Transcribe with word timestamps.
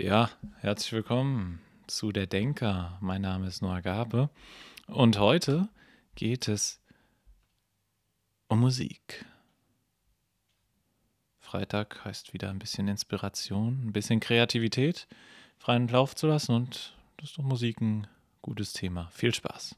Ja, 0.00 0.30
herzlich 0.60 0.92
willkommen 0.92 1.58
zu 1.88 2.12
Der 2.12 2.28
Denker. 2.28 2.96
Mein 3.00 3.20
Name 3.20 3.48
ist 3.48 3.62
Noah 3.62 3.80
Gabe 3.80 4.30
und 4.86 5.18
heute 5.18 5.68
geht 6.14 6.46
es 6.46 6.80
um 8.46 8.60
Musik. 8.60 9.26
Freitag 11.40 12.04
heißt 12.04 12.32
wieder 12.32 12.48
ein 12.48 12.60
bisschen 12.60 12.86
Inspiration, 12.86 13.88
ein 13.88 13.92
bisschen 13.92 14.20
Kreativität 14.20 15.08
freien 15.56 15.88
Lauf 15.88 16.14
zu 16.14 16.28
lassen 16.28 16.52
und 16.52 16.96
das 17.16 17.30
ist 17.30 17.38
doch 17.38 17.42
Musik 17.42 17.80
ein 17.80 18.06
gutes 18.40 18.74
Thema. 18.74 19.08
Viel 19.10 19.34
Spaß. 19.34 19.74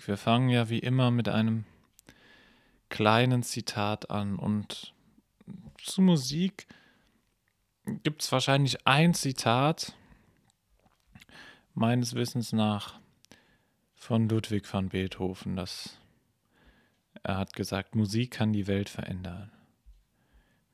Musik. 0.00 0.08
Wir 0.08 0.16
fangen 0.16 0.48
ja 0.48 0.70
wie 0.70 0.78
immer 0.78 1.10
mit 1.10 1.28
einem 1.28 1.64
kleinen 2.88 3.42
Zitat 3.42 4.10
an 4.10 4.38
und 4.38 4.94
zu 5.82 6.00
Musik 6.00 6.66
gibt 8.02 8.22
es 8.22 8.32
wahrscheinlich 8.32 8.86
ein 8.86 9.14
Zitat, 9.14 9.94
meines 11.74 12.14
Wissens 12.14 12.52
nach, 12.52 12.98
von 13.94 14.28
Ludwig 14.28 14.72
van 14.72 14.88
Beethoven, 14.88 15.56
das 15.56 15.98
er 17.22 17.36
hat 17.36 17.52
gesagt, 17.52 17.94
Musik 17.94 18.30
kann 18.30 18.52
die 18.52 18.66
Welt 18.66 18.88
verändern. 18.88 19.50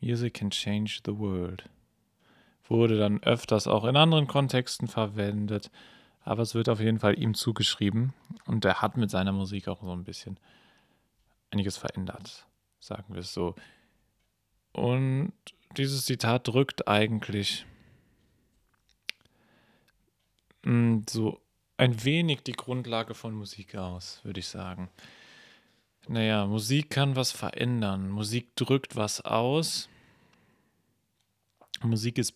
Music 0.01 0.35
can 0.35 0.51
change 0.51 1.01
the 1.05 1.19
world. 1.19 1.69
Wurde 2.69 2.97
dann 2.97 3.23
öfters 3.24 3.66
auch 3.66 3.85
in 3.85 3.97
anderen 3.97 4.29
Kontexten 4.29 4.87
verwendet 4.87 5.71
aber 6.27 6.43
es 6.43 6.57
wird 6.57 6.69
auf 6.69 6.80
jeden 6.80 6.99
Fall 6.99 7.19
ihm 7.19 7.35
zugeschrieben 7.35 8.13
und 8.46 8.65
er 8.65 8.82
hat 8.82 8.96
mit 8.96 9.10
seiner 9.10 9.30
Musik 9.30 9.69
auch 9.69 9.80
so 9.80 9.93
ein 9.93 10.02
bisschen 10.02 10.38
einiges 11.52 11.77
verändert, 11.77 12.46
sagen 12.80 13.15
wir 13.15 13.21
es 13.21 13.32
so. 13.32 13.55
Und 14.73 15.32
dieses 15.77 16.04
Zitat 16.04 16.49
drückt 16.49 16.88
eigentlich 16.88 17.65
hm, 20.65 21.04
so 21.09 21.41
ein 21.77 22.04
wenig 22.04 22.43
die 22.43 22.52
Grundlage 22.52 23.15
von 23.15 23.32
Musik 23.32 23.77
aus, 23.77 24.21
würde 24.24 24.41
ich 24.41 24.49
sagen. 24.49 24.91
Naja, 26.09 26.45
Musik 26.47 26.91
kann 26.91 27.15
was 27.15 27.30
verändern. 27.30 28.10
Musik 28.10 28.57
drückt 28.57 28.97
was 28.97 29.21
aus. 29.21 29.88
Musik 31.82 32.19
ist 32.19 32.35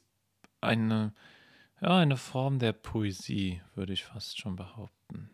eine 0.60 1.12
ja, 1.80 1.96
eine 1.98 2.16
Form 2.16 2.58
der 2.58 2.72
Poesie, 2.72 3.62
würde 3.74 3.92
ich 3.92 4.04
fast 4.04 4.38
schon 4.38 4.56
behaupten. 4.56 5.30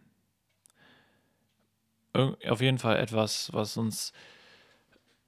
Auf 2.13 2.61
jeden 2.61 2.79
Fall 2.79 2.97
etwas, 2.97 3.53
was 3.53 3.77
uns, 3.77 4.13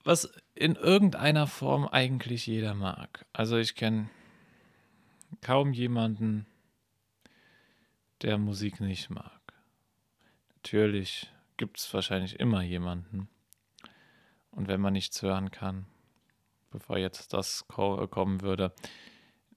was 0.05 0.33
in 0.55 0.75
irgendeiner 0.75 1.47
Form 1.47 1.87
eigentlich 1.87 2.47
jeder 2.47 2.75
mag. 2.75 3.27
Also 3.33 3.59
ich 3.59 3.75
kenne 3.75 4.09
kaum 5.41 5.73
jemanden, 5.73 6.47
der 8.23 8.39
Musik 8.39 8.81
nicht 8.81 9.11
mag. 9.11 9.41
Natürlich 10.55 11.31
gibt 11.57 11.79
es 11.79 11.93
wahrscheinlich 11.93 12.41
immer 12.41 12.63
jemanden. 12.63 13.29
Und 14.51 14.69
wenn 14.69 14.81
man 14.81 14.95
nichts 14.95 15.21
hören 15.23 15.51
kann, 15.51 15.87
bevor 16.71 16.99
jetzt 16.99 17.33
das 17.33 17.67
kommen 17.69 18.41
würde, 18.41 18.73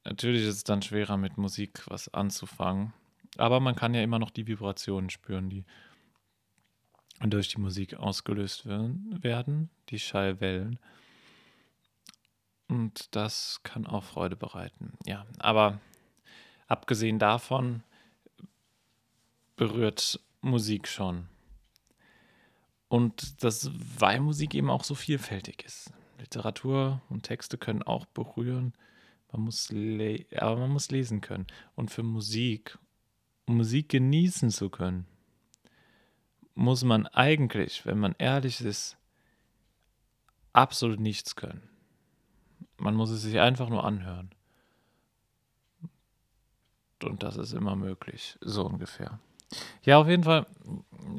Natürlich 0.03 0.44
ist 0.44 0.55
es 0.55 0.63
dann 0.63 0.81
schwerer, 0.81 1.17
mit 1.17 1.38
Musik 1.38 1.83
was 1.88 2.13
anzufangen. 2.13 2.94
Aber 3.37 3.59
man 3.59 3.76
kann 3.76 3.93
ja 3.93 4.02
immer 4.02 4.20
noch 4.20 4.31
die 4.31 4.48
Vibrationen 4.48 5.09
spüren, 5.09 5.49
die 5.49 5.64
durch 7.20 7.49
die 7.49 7.61
Musik 7.61 7.95
ausgelöst 7.95 8.65
werden, 8.65 9.70
die 9.89 9.99
Schallwellen. 9.99 10.80
Und 12.67 13.15
das 13.15 13.61
kann 13.64 13.86
auch 13.86 14.03
Freude 14.03 14.36
bereiten. 14.36 14.93
Ja, 15.05 15.26
aber 15.39 15.80
abgesehen 16.67 17.20
davon 17.20 17.83
berührt 19.55 20.20
Musik 20.42 20.87
schon. 20.87 21.27
Und 22.87 23.43
das, 23.43 23.70
weil 23.99 24.20
Musik 24.20 24.55
eben 24.55 24.70
auch 24.70 24.83
so 24.83 24.95
vielfältig 24.95 25.64
ist. 25.64 25.92
Literatur 26.20 27.02
und 27.09 27.23
Texte 27.23 27.58
können 27.58 27.83
auch 27.83 28.05
berühren. 28.05 28.73
Man 29.31 29.43
muss 29.43 29.69
aber 29.71 30.58
man 30.58 30.71
muss 30.71 30.92
lesen 30.92 31.21
können. 31.21 31.47
Und 31.75 31.89
für 31.92 32.03
Musik, 32.03 32.77
um 33.45 33.58
Musik 33.58 33.89
genießen 33.89 34.49
zu 34.49 34.69
können, 34.69 35.05
muss 36.53 36.83
man 36.83 37.08
eigentlich, 37.08 37.86
wenn 37.86 37.97
man 37.97 38.15
ehrlich 38.17 38.61
ist, 38.61 38.97
absolut 40.53 40.99
nichts 40.99 41.36
können. 41.36 41.70
Man 42.77 42.95
muss 42.95 43.09
es 43.09 43.21
sich 43.21 43.39
einfach 43.39 43.70
nur 43.70 43.83
anhören. 43.83 44.31
Und 47.03 47.23
das 47.23 47.37
ist 47.37 47.53
immer 47.53 47.75
möglich, 47.75 48.37
so 48.41 48.65
ungefähr. 48.65 49.20
Ja, 49.83 49.97
auf 49.97 50.08
jeden 50.08 50.23
Fall. 50.23 50.45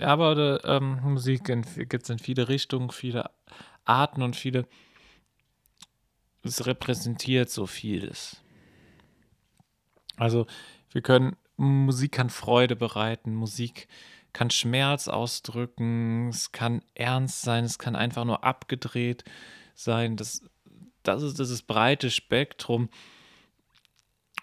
Aber 0.00 0.64
ähm, 0.64 1.00
Musik 1.02 1.44
gibt 1.44 2.04
es 2.04 2.10
in 2.10 2.18
viele 2.18 2.48
Richtungen, 2.48 2.90
viele 2.90 3.30
Arten 3.84 4.22
und 4.22 4.36
viele 4.36 4.66
es 6.42 6.66
repräsentiert 6.66 7.50
so 7.50 7.66
vieles. 7.66 8.42
Also 10.16 10.46
wir 10.90 11.02
können, 11.02 11.36
Musik 11.56 12.12
kann 12.12 12.30
Freude 12.30 12.76
bereiten, 12.76 13.34
Musik 13.34 13.88
kann 14.32 14.50
Schmerz 14.50 15.08
ausdrücken, 15.08 16.28
es 16.28 16.52
kann 16.52 16.82
ernst 16.94 17.42
sein, 17.42 17.64
es 17.64 17.78
kann 17.78 17.96
einfach 17.96 18.24
nur 18.24 18.44
abgedreht 18.44 19.24
sein. 19.74 20.16
Das, 20.16 20.42
das 21.02 21.22
ist 21.22 21.38
dieses 21.38 21.62
breite 21.62 22.10
Spektrum. 22.10 22.88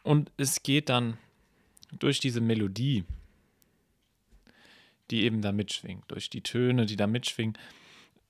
Und 0.03 0.31
es 0.37 0.63
geht 0.63 0.89
dann 0.89 1.17
durch 1.97 2.19
diese 2.19 2.41
Melodie, 2.41 3.03
die 5.11 5.23
eben 5.23 5.41
da 5.41 5.51
mitschwingt, 5.51 6.05
durch 6.07 6.29
die 6.29 6.41
Töne, 6.41 6.85
die 6.85 6.95
da 6.95 7.07
mitschwingen, 7.07 7.57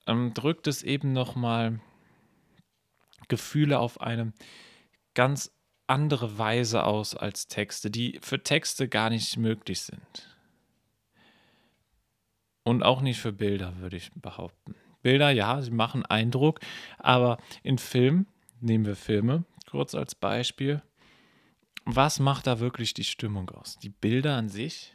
ähm, 0.06 0.32
drückt 0.34 0.66
es 0.66 0.82
eben 0.82 1.12
nochmal 1.12 1.80
Gefühle 3.30 3.78
auf 3.78 4.02
eine 4.02 4.34
ganz 5.14 5.50
andere 5.86 6.36
Weise 6.38 6.84
aus 6.84 7.16
als 7.16 7.48
Texte, 7.48 7.90
die 7.90 8.20
für 8.22 8.42
Texte 8.42 8.88
gar 8.88 9.08
nicht 9.08 9.38
möglich 9.38 9.80
sind. 9.80 10.36
Und 12.64 12.82
auch 12.82 13.00
nicht 13.00 13.18
für 13.18 13.32
Bilder, 13.32 13.78
würde 13.78 13.96
ich 13.96 14.10
behaupten. 14.14 14.74
Bilder, 15.02 15.30
ja, 15.30 15.62
sie 15.62 15.70
machen 15.70 16.04
Eindruck, 16.04 16.60
aber 16.98 17.38
in 17.62 17.78
Film, 17.78 18.26
nehmen 18.60 18.84
wir 18.84 18.96
Filme 18.96 19.44
kurz 19.70 19.94
als 19.94 20.14
Beispiel, 20.14 20.82
was 21.84 22.20
macht 22.20 22.46
da 22.46 22.60
wirklich 22.60 22.92
die 22.92 23.04
Stimmung 23.04 23.48
aus? 23.50 23.78
Die 23.78 23.88
Bilder 23.88 24.36
an 24.36 24.48
sich 24.48 24.92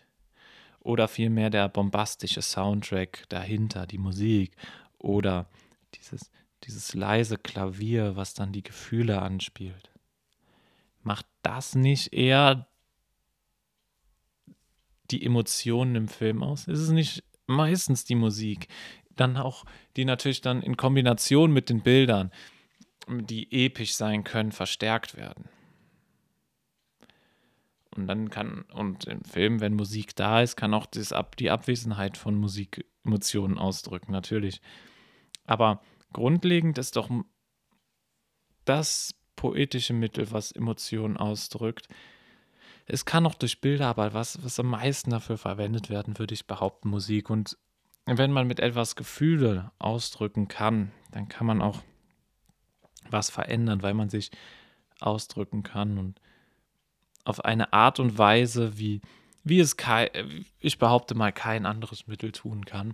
oder 0.79 1.07
vielmehr 1.07 1.49
der 1.49 1.67
bombastische 1.67 2.41
Soundtrack 2.41 3.23
dahinter, 3.29 3.87
die 3.87 3.97
Musik 3.97 4.55
oder 4.99 5.49
dieses, 5.95 6.31
dieses 6.65 6.93
leise 6.93 7.37
Klavier, 7.37 8.15
was 8.15 8.33
dann 8.33 8.51
die 8.51 8.63
Gefühle 8.63 9.21
anspielt. 9.21 9.91
Macht 11.03 11.25
das 11.41 11.75
nicht 11.75 12.13
eher 12.13 12.67
die 15.11 15.23
Emotionen 15.23 15.95
im 15.95 16.07
Film 16.07 16.41
aus? 16.43 16.67
Ist 16.67 16.79
es 16.79 16.89
nicht 16.89 17.23
meistens 17.45 18.05
die 18.05 18.15
Musik? 18.15 18.67
Dann 19.15 19.37
auch, 19.37 19.65
die 19.95 20.05
natürlich 20.05 20.41
dann 20.41 20.61
in 20.61 20.77
Kombination 20.77 21.51
mit 21.51 21.69
den 21.69 21.81
Bildern, 21.81 22.31
die 23.07 23.65
episch 23.65 23.95
sein 23.95 24.23
können, 24.23 24.51
verstärkt 24.51 25.15
werden. 25.15 25.47
Und 27.95 28.07
dann 28.07 28.29
kann, 28.29 28.63
und 28.73 29.05
im 29.05 29.23
Film, 29.23 29.61
wenn 29.61 29.73
Musik 29.73 30.15
da 30.15 30.41
ist, 30.41 30.57
kann 30.57 30.73
auch 30.73 30.85
das, 30.85 31.13
die 31.39 31.49
Abwesenheit 31.49 32.17
von 32.17 32.35
Musik 32.35 32.85
Emotionen 33.05 33.57
ausdrücken, 33.57 34.11
natürlich. 34.11 34.59
Aber 35.45 35.81
Grundlegend 36.15 36.77
ist 36.77 36.95
doch 36.95 37.09
das 38.63 39.13
poetische 39.35 39.91
Mittel, 39.91 40.31
was 40.31 40.53
Emotionen 40.53 41.17
ausdrückt. 41.17 41.89
Es 42.85 43.03
kann 43.03 43.25
auch 43.25 43.35
durch 43.35 43.59
Bilder, 43.59 43.87
aber 43.87 44.13
was, 44.13 44.41
was 44.41 44.57
am 44.57 44.67
meisten 44.67 45.09
dafür 45.09 45.37
verwendet 45.37 45.89
werden, 45.89 46.17
würde 46.17 46.33
ich 46.33 46.47
behaupten, 46.47 46.87
Musik. 46.87 47.29
Und 47.29 47.57
wenn 48.05 48.31
man 48.31 48.47
mit 48.47 48.61
etwas 48.61 48.95
Gefühle 48.95 49.73
ausdrücken 49.77 50.47
kann, 50.47 50.93
dann 51.11 51.27
kann 51.27 51.47
man 51.47 51.61
auch 51.61 51.83
was 53.09 53.29
verändern, 53.29 53.83
weil 53.83 53.93
man 53.93 54.07
sich 54.07 54.31
ausdrücken 55.01 55.63
kann 55.63 55.97
und 55.97 56.21
auf 57.25 57.43
eine 57.43 57.73
Art 57.73 57.99
und 57.99 58.17
Weise, 58.17 58.77
wie, 58.77 59.01
wie 59.43 59.59
es, 59.59 59.75
ich 60.59 60.79
behaupte 60.79 61.13
mal, 61.13 61.33
kein 61.33 61.65
anderes 61.65 62.07
Mittel 62.07 62.31
tun 62.31 62.63
kann. 62.63 62.93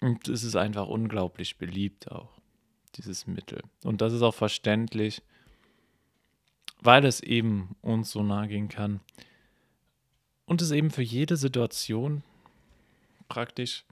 Und 0.00 0.28
es 0.28 0.44
ist 0.44 0.56
einfach 0.56 0.86
unglaublich 0.86 1.58
beliebt 1.58 2.10
auch, 2.10 2.30
dieses 2.96 3.26
Mittel. 3.26 3.62
Und 3.84 4.00
das 4.00 4.12
ist 4.12 4.22
auch 4.22 4.34
verständlich, 4.34 5.22
weil 6.80 7.04
es 7.04 7.20
eben 7.20 7.76
uns 7.82 8.10
so 8.10 8.22
nahe 8.22 8.48
gehen 8.48 8.68
kann. 8.68 9.00
Und 10.46 10.62
es 10.62 10.70
eben 10.70 10.90
für 10.90 11.02
jede 11.02 11.36
Situation 11.36 12.22
praktisch 13.28 13.84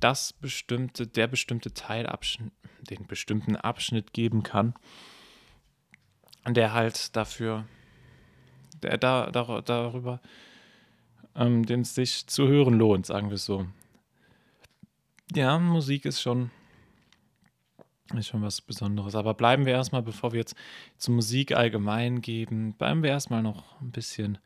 das 0.00 0.32
bestimmte, 0.32 1.06
der 1.06 1.28
bestimmte 1.28 1.72
Teilabschnitt, 1.72 2.52
den 2.90 3.06
bestimmten 3.06 3.54
Abschnitt 3.54 4.12
geben 4.12 4.42
kann, 4.42 4.74
der 6.48 6.72
halt 6.72 7.14
dafür, 7.14 7.66
der 8.82 8.98
da, 8.98 9.30
da 9.30 9.60
darüber, 9.60 10.20
ähm, 11.36 11.64
den 11.64 11.82
es 11.82 11.94
sich 11.94 12.26
zu 12.26 12.48
hören 12.48 12.74
lohnt, 12.74 13.06
sagen 13.06 13.28
wir 13.28 13.36
es 13.36 13.44
so. 13.44 13.66
Ja, 15.34 15.58
Musik 15.58 16.04
ist 16.04 16.20
schon, 16.20 16.50
ist 18.14 18.28
schon 18.28 18.42
was 18.42 18.60
Besonderes. 18.60 19.14
Aber 19.14 19.34
bleiben 19.34 19.64
wir 19.64 19.72
erstmal, 19.72 20.02
bevor 20.02 20.32
wir 20.32 20.40
jetzt 20.40 20.56
zur 20.98 21.14
Musik 21.14 21.52
allgemein 21.52 22.20
geben, 22.20 22.74
bleiben 22.74 23.02
wir 23.02 23.10
erstmal 23.10 23.42
noch 23.42 23.80
ein 23.80 23.92
bisschen 23.92 24.38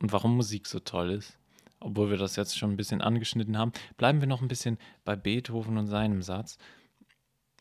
und 0.00 0.12
warum 0.12 0.36
Musik 0.36 0.66
so 0.66 0.80
toll 0.80 1.10
ist. 1.10 1.38
Obwohl 1.78 2.10
wir 2.10 2.16
das 2.16 2.36
jetzt 2.36 2.58
schon 2.58 2.72
ein 2.72 2.76
bisschen 2.76 3.02
angeschnitten 3.02 3.56
haben, 3.56 3.72
bleiben 3.96 4.20
wir 4.20 4.26
noch 4.26 4.42
ein 4.42 4.48
bisschen 4.48 4.78
bei 5.04 5.14
Beethoven 5.14 5.78
und 5.78 5.86
seinem 5.86 6.22
Satz. 6.22 6.58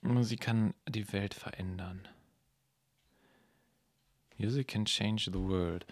Musik 0.01 0.41
kann 0.41 0.73
die 0.87 1.11
Welt 1.13 1.33
verändern. 1.33 2.07
Music 4.37 4.67
can 4.69 4.85
change 4.85 5.29
the 5.31 5.39
world. 5.39 5.85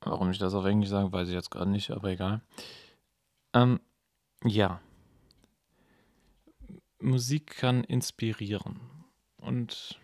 Warum 0.00 0.30
ich 0.30 0.38
das 0.38 0.54
auf 0.54 0.64
Englisch 0.64 0.90
sage, 0.90 1.12
weiß 1.12 1.28
ich 1.28 1.34
jetzt 1.34 1.50
gerade 1.50 1.70
nicht, 1.70 1.90
aber 1.90 2.08
egal. 2.08 2.40
Ähm, 3.52 3.80
ja. 4.44 4.80
Musik 7.04 7.58
kann 7.58 7.84
inspirieren. 7.84 8.80
Und 9.36 10.00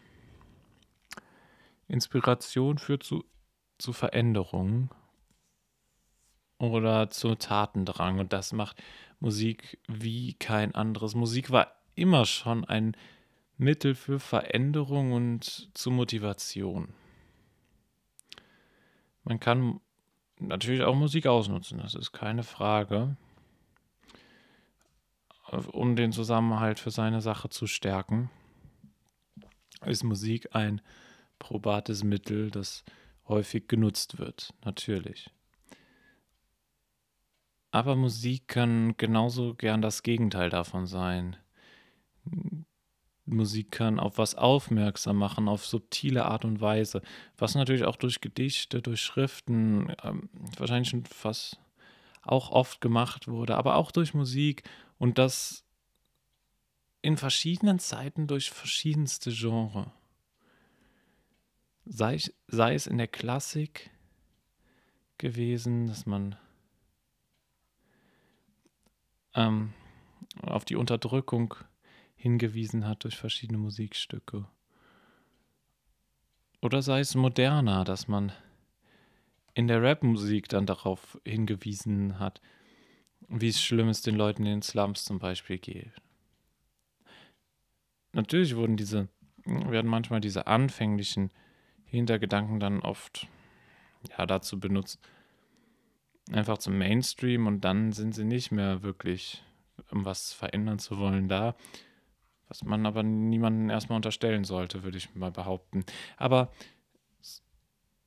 Inspiration 1.88 2.78
führt 2.78 3.02
zu, 3.02 3.24
zu 3.78 3.92
Veränderungen 3.92 4.90
oder 6.58 7.10
zu 7.10 7.34
Tatendrang. 7.34 8.18
Und 8.18 8.32
das 8.32 8.52
macht 8.52 8.82
Musik 9.18 9.78
wie 9.88 10.34
kein 10.34 10.74
anderes. 10.74 11.14
Musik 11.14 11.50
war 11.50 11.72
immer 11.94 12.26
schon 12.26 12.64
ein 12.64 12.96
Mittel 13.56 13.94
für 13.94 14.20
Veränderung 14.20 15.12
und 15.12 15.70
zu 15.74 15.90
Motivation. 15.90 16.94
Man 19.24 19.40
kann 19.40 19.80
natürlich 20.38 20.82
auch 20.82 20.94
Musik 20.94 21.26
ausnutzen, 21.26 21.78
das 21.78 21.94
ist 21.94 22.12
keine 22.12 22.42
Frage 22.42 23.16
um 25.72 25.96
den 25.96 26.12
Zusammenhalt 26.12 26.78
für 26.78 26.90
seine 26.90 27.20
Sache 27.20 27.48
zu 27.48 27.66
stärken, 27.66 28.30
ist 29.84 30.04
Musik 30.04 30.54
ein 30.54 30.80
probates 31.38 32.04
Mittel, 32.04 32.50
das 32.50 32.84
häufig 33.26 33.68
genutzt 33.68 34.18
wird, 34.18 34.52
natürlich. 34.64 35.30
Aber 37.72 37.94
Musik 37.96 38.48
kann 38.48 38.96
genauso 38.96 39.54
gern 39.54 39.80
das 39.80 40.02
Gegenteil 40.02 40.50
davon 40.50 40.86
sein. 40.86 41.36
Musik 43.24 43.70
kann 43.70 44.00
auf 44.00 44.18
was 44.18 44.34
aufmerksam 44.34 45.16
machen, 45.16 45.48
auf 45.48 45.64
subtile 45.64 46.26
Art 46.26 46.44
und 46.44 46.60
Weise, 46.60 47.00
was 47.38 47.54
natürlich 47.54 47.84
auch 47.84 47.96
durch 47.96 48.20
Gedichte, 48.20 48.82
durch 48.82 49.00
Schriften, 49.00 49.92
ähm, 50.02 50.28
wahrscheinlich 50.58 50.88
schon 50.88 51.04
fast 51.04 51.60
auch 52.22 52.50
oft 52.50 52.80
gemacht 52.80 53.28
wurde, 53.28 53.56
aber 53.56 53.76
auch 53.76 53.92
durch 53.92 54.14
Musik 54.14 54.64
und 55.00 55.16
das 55.16 55.64
in 57.00 57.16
verschiedenen 57.16 57.78
Zeiten 57.78 58.26
durch 58.26 58.50
verschiedenste 58.50 59.32
Genres. 59.32 59.88
Sei, 61.86 62.20
sei 62.46 62.74
es 62.74 62.86
in 62.86 62.98
der 62.98 63.08
Klassik 63.08 63.90
gewesen, 65.16 65.86
dass 65.86 66.04
man 66.04 66.36
ähm, 69.34 69.72
auf 70.42 70.66
die 70.66 70.76
Unterdrückung 70.76 71.54
hingewiesen 72.14 72.86
hat 72.86 73.04
durch 73.04 73.16
verschiedene 73.16 73.58
Musikstücke. 73.58 74.46
Oder 76.60 76.82
sei 76.82 77.00
es 77.00 77.14
moderner, 77.14 77.84
dass 77.84 78.06
man 78.06 78.32
in 79.54 79.66
der 79.66 79.82
Rapmusik 79.82 80.50
dann 80.50 80.66
darauf 80.66 81.18
hingewiesen 81.24 82.18
hat, 82.18 82.42
wie 83.28 83.48
es 83.48 83.62
schlimm 83.62 83.88
ist, 83.88 84.06
den 84.06 84.16
Leuten 84.16 84.44
in 84.44 84.52
den 84.52 84.62
Slums 84.62 85.04
zum 85.04 85.18
Beispiel 85.18 85.58
geht. 85.58 85.92
Natürlich 88.12 88.56
wurden 88.56 88.76
diese, 88.76 89.08
werden 89.44 89.90
manchmal 89.90 90.20
diese 90.20 90.46
anfänglichen 90.46 91.30
Hintergedanken 91.84 92.60
dann 92.60 92.80
oft 92.80 93.28
ja, 94.16 94.26
dazu 94.26 94.58
benutzt, 94.58 95.00
einfach 96.32 96.58
zum 96.58 96.78
Mainstream 96.78 97.46
und 97.46 97.60
dann 97.62 97.92
sind 97.92 98.14
sie 98.14 98.24
nicht 98.24 98.50
mehr 98.50 98.82
wirklich, 98.82 99.42
um 99.90 100.04
was 100.04 100.32
verändern 100.32 100.78
zu 100.78 100.98
wollen, 100.98 101.28
da. 101.28 101.56
Was 102.48 102.64
man 102.64 102.84
aber 102.84 103.04
niemandem 103.04 103.70
erstmal 103.70 103.96
unterstellen 103.96 104.42
sollte, 104.42 104.82
würde 104.82 104.98
ich 104.98 105.14
mal 105.14 105.30
behaupten. 105.30 105.84
Aber 106.16 106.50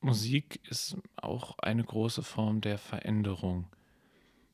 Musik 0.02 0.60
ist 0.70 0.98
auch 1.16 1.58
eine 1.60 1.84
große 1.84 2.24
Form 2.24 2.60
der 2.60 2.78
Veränderung. 2.78 3.68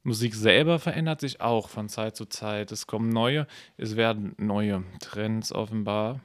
Musik 0.04 0.34
selber 0.34 0.80
verändert 0.80 1.20
sich 1.20 1.42
auch 1.42 1.70
von 1.70 1.90
Zeit 1.90 2.16
zu 2.16 2.26
Zeit. 2.26 2.72
Es 2.72 2.88
kommen 2.88 3.10
neue, 3.10 3.48
es 3.78 3.96
werden 3.96 4.34
neue 4.38 4.84
Trends 5.00 5.52
offenbar. 5.52 6.22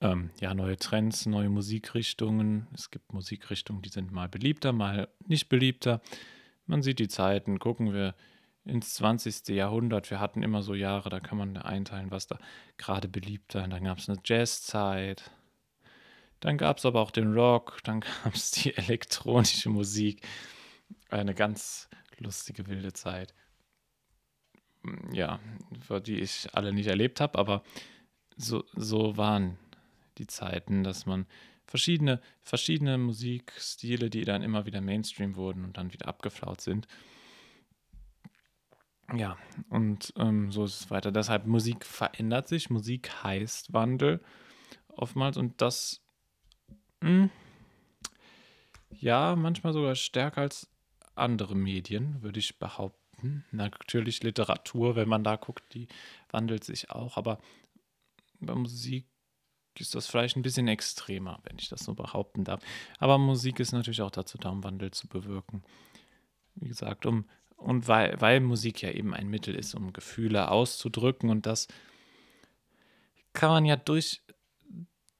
Ähm, 0.00 0.30
ja, 0.40 0.54
neue 0.54 0.76
Trends, 0.76 1.26
neue 1.26 1.48
Musikrichtungen. 1.48 2.66
Es 2.74 2.90
gibt 2.90 3.12
Musikrichtungen, 3.12 3.82
die 3.82 3.90
sind 3.90 4.12
mal 4.12 4.28
beliebter, 4.28 4.72
mal 4.72 5.08
nicht 5.26 5.48
beliebter. 5.48 6.00
Man 6.66 6.82
sieht 6.82 6.98
die 6.98 7.08
Zeiten, 7.08 7.58
gucken 7.58 7.92
wir 7.92 8.14
ins 8.64 8.94
20. 8.94 9.48
Jahrhundert. 9.48 10.10
Wir 10.10 10.20
hatten 10.20 10.42
immer 10.42 10.62
so 10.62 10.74
Jahre, 10.74 11.10
da 11.10 11.20
kann 11.20 11.38
man 11.38 11.56
einteilen, 11.56 12.10
was 12.10 12.26
da 12.26 12.38
gerade 12.78 13.08
beliebter. 13.08 13.66
Dann 13.68 13.84
gab 13.84 13.98
es 13.98 14.08
eine 14.08 14.18
Jazzzeit. 14.24 15.30
Dann 16.40 16.56
gab 16.56 16.78
es 16.78 16.86
aber 16.86 17.00
auch 17.00 17.10
den 17.10 17.34
Rock, 17.34 17.78
dann 17.84 18.00
gab 18.24 18.34
es 18.34 18.50
die 18.52 18.74
elektronische 18.76 19.68
Musik. 19.68 20.26
Eine 21.08 21.34
ganz 21.34 21.88
lustige, 22.18 22.66
wilde 22.66 22.92
Zeit. 22.92 23.34
Ja, 25.12 25.40
die 26.06 26.20
ich 26.20 26.48
alle 26.54 26.72
nicht 26.72 26.86
erlebt 26.86 27.20
habe, 27.20 27.38
aber 27.38 27.62
so, 28.36 28.64
so 28.74 29.16
waren 29.16 29.58
die 30.18 30.26
Zeiten, 30.26 30.82
dass 30.84 31.04
man 31.04 31.26
verschiedene, 31.66 32.20
verschiedene 32.40 32.96
Musikstile, 32.96 34.10
die 34.10 34.24
dann 34.24 34.42
immer 34.42 34.66
wieder 34.66 34.80
Mainstream 34.80 35.36
wurden 35.36 35.64
und 35.64 35.76
dann 35.76 35.92
wieder 35.92 36.08
abgeflaut 36.08 36.60
sind. 36.60 36.88
Ja, 39.14 39.36
und 39.68 40.12
ähm, 40.16 40.52
so 40.52 40.64
ist 40.64 40.80
es 40.80 40.90
weiter. 40.90 41.10
Deshalb 41.10 41.46
Musik 41.46 41.84
verändert 41.84 42.48
sich, 42.48 42.70
Musik 42.70 43.10
heißt 43.22 43.72
Wandel 43.72 44.20
oftmals 44.88 45.36
und 45.36 45.60
das, 45.60 46.00
mh, 47.00 47.08
hm, 47.08 47.30
ja, 48.90 49.34
manchmal 49.36 49.72
sogar 49.72 49.94
stärker 49.94 50.42
als 50.42 50.68
andere 51.20 51.54
Medien, 51.54 52.22
würde 52.22 52.38
ich 52.38 52.58
behaupten. 52.58 53.44
Natürlich 53.50 54.22
Literatur, 54.22 54.96
wenn 54.96 55.08
man 55.08 55.24
da 55.24 55.36
guckt, 55.36 55.74
die 55.74 55.88
wandelt 56.30 56.64
sich 56.64 56.90
auch, 56.90 57.16
aber 57.16 57.38
bei 58.40 58.54
Musik 58.54 59.06
ist 59.78 59.94
das 59.94 60.06
vielleicht 60.06 60.36
ein 60.36 60.42
bisschen 60.42 60.68
extremer, 60.68 61.38
wenn 61.44 61.58
ich 61.58 61.68
das 61.68 61.84
so 61.84 61.94
behaupten 61.94 62.44
darf. 62.44 62.62
Aber 62.98 63.18
Musik 63.18 63.60
ist 63.60 63.72
natürlich 63.72 64.02
auch 64.02 64.10
dazu 64.10 64.38
da, 64.38 64.50
um 64.50 64.64
Wandel 64.64 64.90
zu 64.90 65.08
bewirken. 65.08 65.62
Wie 66.54 66.68
gesagt, 66.68 67.06
um 67.06 67.26
und 67.56 67.88
weil, 67.88 68.18
weil 68.20 68.40
Musik 68.40 68.80
ja 68.80 68.90
eben 68.90 69.12
ein 69.12 69.28
Mittel 69.28 69.54
ist, 69.54 69.74
um 69.74 69.92
Gefühle 69.92 70.50
auszudrücken 70.50 71.28
und 71.28 71.44
das 71.44 71.68
kann 73.34 73.50
man 73.50 73.64
ja 73.66 73.76
durch 73.76 74.22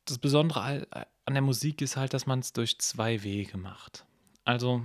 das 0.07 0.19
Besondere 0.19 0.87
an 1.25 1.35
der 1.35 1.43
Musik 1.43 1.81
ist 1.83 1.97
halt, 1.97 2.15
dass 2.15 2.27
man 2.27 2.41
es 2.41 2.53
durch 2.53 2.79
zwei 2.79 3.23
Wege 3.23 3.57
macht. 3.57 4.05
Also 4.45 4.83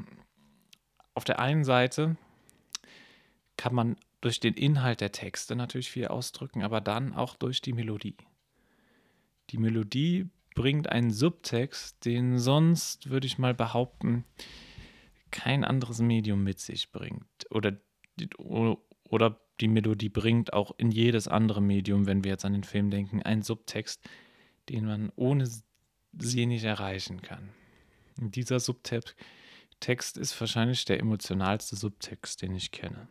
auf 1.16 1.24
der 1.24 1.40
einen 1.40 1.64
Seite 1.64 2.18
kann 3.58 3.74
man 3.74 3.96
durch 4.22 4.40
den 4.40 4.54
Inhalt 4.54 5.02
der 5.02 5.12
Texte 5.12 5.56
natürlich 5.56 5.90
viel 5.90 6.08
ausdrücken, 6.08 6.64
aber 6.64 6.82
dann 6.82 7.14
auch 7.14 7.36
durch 7.36 7.62
die 7.62 7.74
Melodie. 7.74 8.16
Die 9.50 9.58
Melodie 9.58 10.30
bringt 10.56 10.90
einen 10.90 11.12
Subtext, 11.12 12.06
den 12.06 12.40
sonst, 12.40 13.10
würde 13.10 13.28
ich 13.28 13.38
mal 13.38 13.54
behaupten, 13.54 14.26
kein 15.32 15.64
anderes 15.64 16.00
Medium 16.00 16.44
mit 16.44 16.60
sich 16.60 16.92
bringt. 16.92 17.26
Oder, 17.50 17.78
oder 19.10 19.40
die 19.60 19.68
Melodie 19.68 20.10
bringt 20.10 20.54
auch 20.54 20.74
in 20.78 20.92
jedes 20.92 21.28
andere 21.28 21.62
Medium, 21.62 22.08
wenn 22.08 22.24
wir 22.24 22.32
jetzt 22.32 22.46
an 22.46 22.54
den 22.54 22.64
Film 22.64 22.90
denken, 22.90 23.22
einen 23.22 23.42
Subtext, 23.42 24.02
den 24.70 24.86
man 24.86 25.12
ohne 25.16 25.48
sie 26.18 26.46
nicht 26.46 26.64
erreichen 26.64 27.22
kann. 27.22 27.50
Und 28.20 28.36
dieser 28.36 28.60
Subtext 28.60 29.16
Text 29.86 30.18
ist 30.18 30.40
wahrscheinlich 30.42 30.84
der 30.86 31.00
emotionalste 31.00 31.76
Subtext, 31.76 32.42
den 32.42 32.56
ich 32.56 32.72
kenne. 32.72 33.08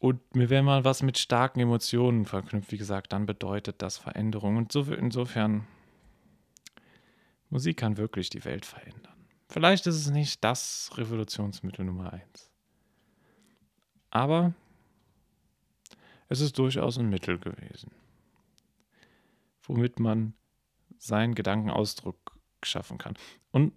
Und 0.00 0.34
mir 0.34 0.50
wäre 0.50 0.64
mal 0.64 0.82
was 0.82 1.04
mit 1.04 1.18
starken 1.18 1.60
Emotionen 1.60 2.24
verknüpft, 2.24 2.72
wie 2.72 2.78
gesagt, 2.78 3.12
dann 3.12 3.26
bedeutet 3.26 3.80
das 3.80 3.96
Veränderung. 3.96 4.56
Und 4.56 4.72
so, 4.72 4.82
insofern, 4.92 5.64
Musik 7.48 7.76
kann 7.76 7.96
wirklich 7.96 8.28
die 8.28 8.44
Welt 8.44 8.66
verändern. 8.66 9.14
Vielleicht 9.48 9.86
ist 9.86 9.94
es 9.94 10.10
nicht 10.10 10.42
das 10.42 10.90
Revolutionsmittel 10.96 11.84
Nummer 11.84 12.12
eins. 12.12 12.50
Aber 14.10 14.52
es 16.28 16.40
ist 16.40 16.58
durchaus 16.58 16.98
ein 16.98 17.08
Mittel 17.08 17.38
gewesen, 17.38 17.92
womit 19.62 20.00
man 20.00 20.34
seinen 20.98 21.36
Gedankenausdruck 21.36 22.36
schaffen 22.64 22.98
kann. 22.98 23.14
Und 23.52 23.72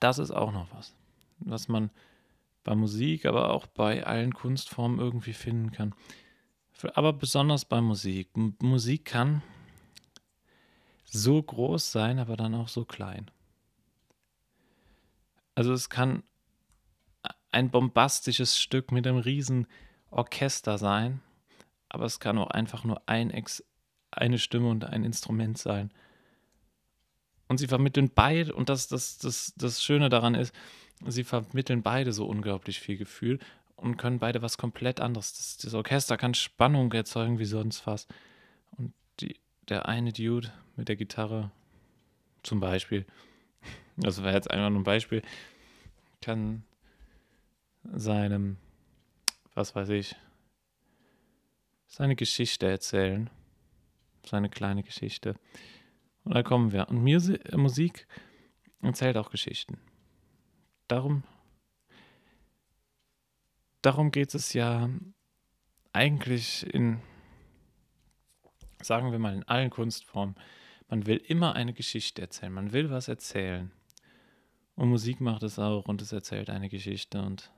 das 0.00 0.18
ist 0.18 0.30
auch 0.30 0.52
noch 0.52 0.68
was, 0.72 0.94
was 1.38 1.68
man 1.68 1.90
bei 2.64 2.74
Musik, 2.74 3.26
aber 3.26 3.50
auch 3.50 3.66
bei 3.66 4.04
allen 4.04 4.34
Kunstformen 4.34 4.98
irgendwie 4.98 5.32
finden 5.32 5.70
kann. 5.70 5.94
Aber 6.94 7.12
besonders 7.12 7.64
bei 7.64 7.80
Musik. 7.80 8.28
M 8.34 8.56
Musik 8.60 9.06
kann 9.06 9.42
so 11.04 11.42
groß 11.42 11.92
sein, 11.92 12.18
aber 12.18 12.36
dann 12.36 12.54
auch 12.54 12.68
so 12.68 12.84
klein. 12.84 13.30
Also 15.54 15.72
es 15.72 15.88
kann 15.88 16.22
ein 17.50 17.70
bombastisches 17.70 18.58
Stück 18.58 18.92
mit 18.92 19.06
einem 19.06 19.18
riesen 19.18 19.66
Orchester 20.10 20.76
sein, 20.76 21.22
aber 21.88 22.04
es 22.04 22.20
kann 22.20 22.36
auch 22.38 22.50
einfach 22.50 22.84
nur 22.84 23.08
ein 23.08 23.30
Ex 23.30 23.64
eine 24.10 24.38
Stimme 24.38 24.68
und 24.68 24.84
ein 24.84 25.04
Instrument 25.04 25.56
sein. 25.58 25.92
Und 27.48 27.58
sie 27.58 27.68
vermitteln 27.68 28.10
beide, 28.14 28.54
und 28.54 28.68
das, 28.68 28.88
das, 28.88 29.18
das, 29.18 29.54
das 29.56 29.82
Schöne 29.82 30.08
daran 30.08 30.34
ist, 30.34 30.54
sie 31.06 31.24
vermitteln 31.24 31.82
beide 31.82 32.12
so 32.12 32.26
unglaublich 32.26 32.80
viel 32.80 32.96
Gefühl 32.96 33.38
und 33.76 33.96
können 33.96 34.18
beide 34.18 34.42
was 34.42 34.58
komplett 34.58 35.00
anderes. 35.00 35.34
Das, 35.34 35.56
das 35.58 35.74
Orchester 35.74 36.16
kann 36.16 36.34
Spannung 36.34 36.92
erzeugen 36.92 37.38
wie 37.38 37.44
sonst 37.44 37.86
was. 37.86 38.08
Und 38.76 38.92
die, 39.20 39.38
der 39.68 39.86
eine 39.86 40.12
Dude 40.12 40.52
mit 40.76 40.88
der 40.88 40.96
Gitarre 40.96 41.50
zum 42.42 42.60
Beispiel, 42.60 43.06
das 43.96 44.22
wäre 44.22 44.34
jetzt 44.34 44.50
einfach 44.50 44.70
nur 44.70 44.80
ein 44.80 44.84
Beispiel, 44.84 45.22
kann 46.20 46.64
seinem, 47.84 48.56
was 49.54 49.74
weiß 49.74 49.90
ich, 49.90 50.16
seine 51.86 52.16
Geschichte 52.16 52.66
erzählen. 52.66 53.30
Seine 54.24 54.48
kleine 54.48 54.82
Geschichte. 54.82 55.36
Und 56.26 56.34
da 56.34 56.42
kommen 56.42 56.72
wir. 56.72 56.88
Und 56.90 57.02
Musik 57.54 58.06
erzählt 58.82 59.16
auch 59.16 59.30
Geschichten 59.30 59.78
darum, 60.88 61.22
darum 63.82 64.10
geht 64.10 64.34
es 64.34 64.52
ja 64.52 64.88
eigentlich 65.92 66.66
in, 66.72 67.00
sagen 68.82 69.12
wir 69.12 69.18
mal, 69.18 69.34
in 69.34 69.42
allen 69.44 69.70
Kunstformen. 69.70 70.36
Man 70.88 71.06
will 71.06 71.16
immer 71.16 71.54
eine 71.54 71.72
Geschichte 71.72 72.22
erzählen, 72.22 72.52
man 72.52 72.72
will 72.72 72.90
was 72.90 73.08
erzählen. 73.08 73.72
Und 74.74 74.90
Musik 74.90 75.20
macht 75.20 75.42
es 75.42 75.58
auch 75.58 75.86
und 75.86 76.02
es 76.02 76.12
erzählt 76.12 76.50
eine 76.50 76.68
Geschichte. 76.68 77.22
Und 77.22 77.50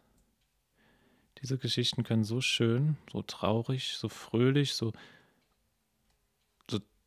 diese 1.42 1.58
Geschichten 1.58 2.04
können 2.04 2.24
so 2.24 2.40
schön, 2.40 2.96
so 3.12 3.22
traurig, 3.22 3.96
so 3.96 4.08
fröhlich, 4.08 4.74
so 4.74 4.92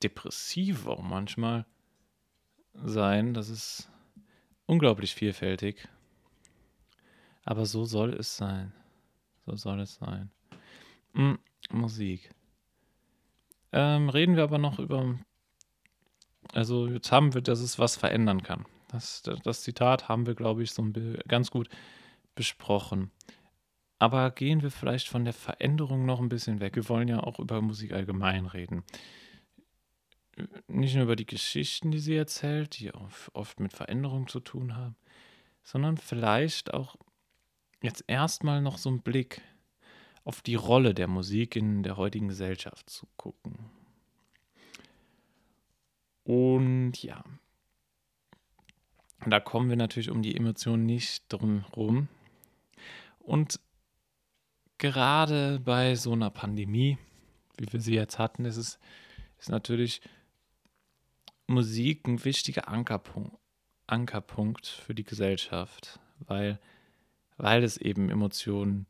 depressiv 0.03 0.87
auch 0.87 1.01
manchmal 1.01 1.65
sein. 2.73 3.33
Das 3.33 3.49
ist 3.49 3.89
unglaublich 4.65 5.15
vielfältig. 5.15 5.87
Aber 7.43 7.65
so 7.65 7.85
soll 7.85 8.13
es 8.13 8.37
sein. 8.37 8.73
So 9.45 9.55
soll 9.55 9.79
es 9.81 9.95
sein. 9.95 10.31
Hm, 11.13 11.39
Musik. 11.71 12.31
Ähm, 13.71 14.09
reden 14.09 14.35
wir 14.35 14.43
aber 14.43 14.57
noch 14.57 14.79
über. 14.79 15.17
Also, 16.53 16.87
jetzt 16.87 17.11
haben 17.11 17.33
wir, 17.33 17.41
dass 17.41 17.59
es 17.59 17.79
was 17.79 17.95
verändern 17.95 18.43
kann. 18.43 18.65
Das, 18.89 19.23
das 19.43 19.63
Zitat 19.63 20.09
haben 20.09 20.25
wir, 20.25 20.35
glaube 20.35 20.63
ich, 20.63 20.71
so 20.71 20.85
ganz 21.27 21.49
gut 21.49 21.69
besprochen. 22.35 23.11
Aber 23.99 24.31
gehen 24.31 24.61
wir 24.61 24.71
vielleicht 24.71 25.07
von 25.07 25.23
der 25.23 25.33
Veränderung 25.33 26.05
noch 26.05 26.19
ein 26.19 26.29
bisschen 26.29 26.59
weg. 26.59 26.75
Wir 26.75 26.89
wollen 26.89 27.07
ja 27.07 27.21
auch 27.21 27.39
über 27.39 27.61
Musik 27.61 27.93
allgemein 27.93 28.47
reden. 28.47 28.83
Nicht 30.67 30.95
nur 30.95 31.03
über 31.03 31.15
die 31.15 31.25
Geschichten, 31.25 31.91
die 31.91 31.99
sie 31.99 32.15
erzählt, 32.15 32.79
die 32.79 32.91
oft 32.93 33.59
mit 33.59 33.73
Veränderung 33.73 34.27
zu 34.27 34.39
tun 34.39 34.75
haben, 34.75 34.95
sondern 35.63 35.97
vielleicht 35.97 36.73
auch 36.73 36.95
jetzt 37.81 38.03
erstmal 38.07 38.61
noch 38.61 38.77
so 38.77 38.89
einen 38.89 39.01
Blick 39.01 39.41
auf 40.23 40.41
die 40.41 40.55
Rolle 40.55 40.93
der 40.93 41.07
Musik 41.07 41.55
in 41.55 41.83
der 41.83 41.97
heutigen 41.97 42.27
Gesellschaft 42.27 42.89
zu 42.89 43.07
gucken. 43.17 43.57
Und 46.23 47.01
ja, 47.03 47.23
da 49.25 49.39
kommen 49.39 49.69
wir 49.69 49.77
natürlich 49.77 50.09
um 50.09 50.21
die 50.21 50.35
Emotionen 50.35 50.85
nicht 50.85 51.25
drum 51.27 51.65
rum. 51.75 52.07
Und 53.19 53.59
gerade 54.77 55.59
bei 55.59 55.95
so 55.95 56.13
einer 56.13 56.29
Pandemie, 56.29 56.97
wie 57.57 57.71
wir 57.71 57.81
sie 57.81 57.95
jetzt 57.95 58.17
hatten, 58.17 58.45
ist 58.45 58.57
es 58.57 58.79
ist 59.41 59.49
natürlich 59.49 60.01
Musik 61.51 62.07
ein 62.07 62.23
wichtiger 62.23 62.67
Ankerpunkt, 62.67 63.37
Ankerpunkt 63.87 64.67
für 64.67 64.95
die 64.95 65.03
Gesellschaft, 65.03 65.99
weil 66.19 66.59
weil 67.37 67.63
es 67.63 67.77
eben 67.77 68.09
Emotionen 68.09 68.85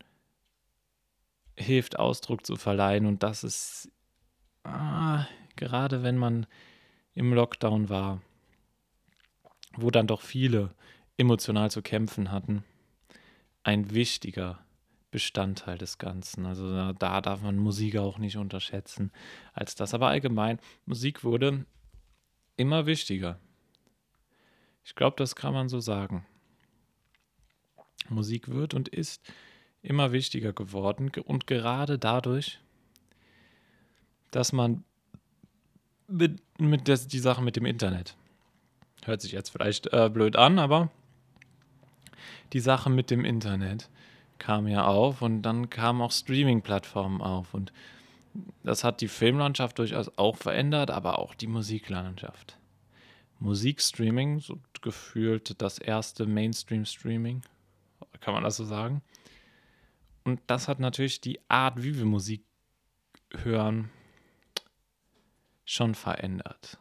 hilft, 1.56 1.98
Ausdruck 1.98 2.44
zu 2.44 2.56
verleihen. 2.56 3.06
Und 3.06 3.22
das 3.22 3.44
ist 3.44 3.90
ah, 4.64 5.26
gerade 5.56 6.02
wenn 6.02 6.18
man 6.18 6.46
im 7.14 7.32
Lockdown 7.32 7.88
war, 7.88 8.20
wo 9.76 9.90
dann 9.90 10.06
doch 10.06 10.20
viele 10.20 10.74
emotional 11.16 11.70
zu 11.70 11.82
kämpfen 11.82 12.30
hatten, 12.30 12.64
ein 13.62 13.94
wichtiger 13.94 14.58
Bestandteil 15.10 15.78
des 15.78 15.98
Ganzen. 15.98 16.46
Also 16.46 16.92
da 16.92 17.20
darf 17.20 17.42
man 17.42 17.58
Musik 17.58 17.96
auch 17.96 18.18
nicht 18.18 18.36
unterschätzen 18.36 19.12
als 19.52 19.74
das. 19.74 19.94
Aber 19.94 20.08
allgemein, 20.08 20.58
Musik 20.86 21.24
wurde 21.24 21.64
immer 22.62 22.86
wichtiger. 22.86 23.40
Ich 24.84 24.94
glaube, 24.94 25.16
das 25.16 25.34
kann 25.34 25.52
man 25.52 25.68
so 25.68 25.80
sagen. 25.80 26.24
Musik 28.08 28.48
wird 28.48 28.72
und 28.72 28.88
ist 28.88 29.20
immer 29.82 30.12
wichtiger 30.12 30.52
geworden 30.52 31.10
und 31.24 31.48
gerade 31.48 31.98
dadurch, 31.98 32.60
dass 34.30 34.52
man 34.52 34.84
mit, 36.06 36.40
mit 36.60 36.86
der, 36.86 36.98
die 36.98 37.18
Sache 37.18 37.42
mit 37.42 37.56
dem 37.56 37.66
Internet, 37.66 38.16
hört 39.04 39.20
sich 39.20 39.32
jetzt 39.32 39.50
vielleicht 39.50 39.92
äh, 39.92 40.08
blöd 40.08 40.36
an, 40.36 40.60
aber 40.60 40.88
die 42.52 42.60
Sache 42.60 42.90
mit 42.90 43.10
dem 43.10 43.24
Internet 43.24 43.90
kam 44.38 44.68
ja 44.68 44.84
auf 44.86 45.20
und 45.20 45.42
dann 45.42 45.68
kamen 45.68 46.00
auch 46.00 46.12
Streaming-Plattformen 46.12 47.20
auf 47.20 47.54
und 47.54 47.72
das 48.62 48.84
hat 48.84 49.00
die 49.00 49.08
Filmlandschaft 49.08 49.78
durchaus 49.78 50.16
auch 50.16 50.36
verändert, 50.36 50.90
aber 50.90 51.18
auch 51.18 51.34
die 51.34 51.46
Musiklandschaft. 51.46 52.58
Musikstreaming, 53.38 54.40
so 54.40 54.58
gefühlt 54.80 55.60
das 55.60 55.78
erste 55.78 56.26
Mainstream-Streaming, 56.26 57.42
kann 58.20 58.34
man 58.34 58.44
das 58.44 58.56
so 58.56 58.64
sagen? 58.64 59.02
Und 60.24 60.40
das 60.46 60.68
hat 60.68 60.78
natürlich 60.78 61.20
die 61.20 61.40
Art, 61.48 61.82
wie 61.82 61.96
wir 61.96 62.04
Musik 62.04 62.44
hören, 63.34 63.90
schon 65.64 65.94
verändert. 65.94 66.78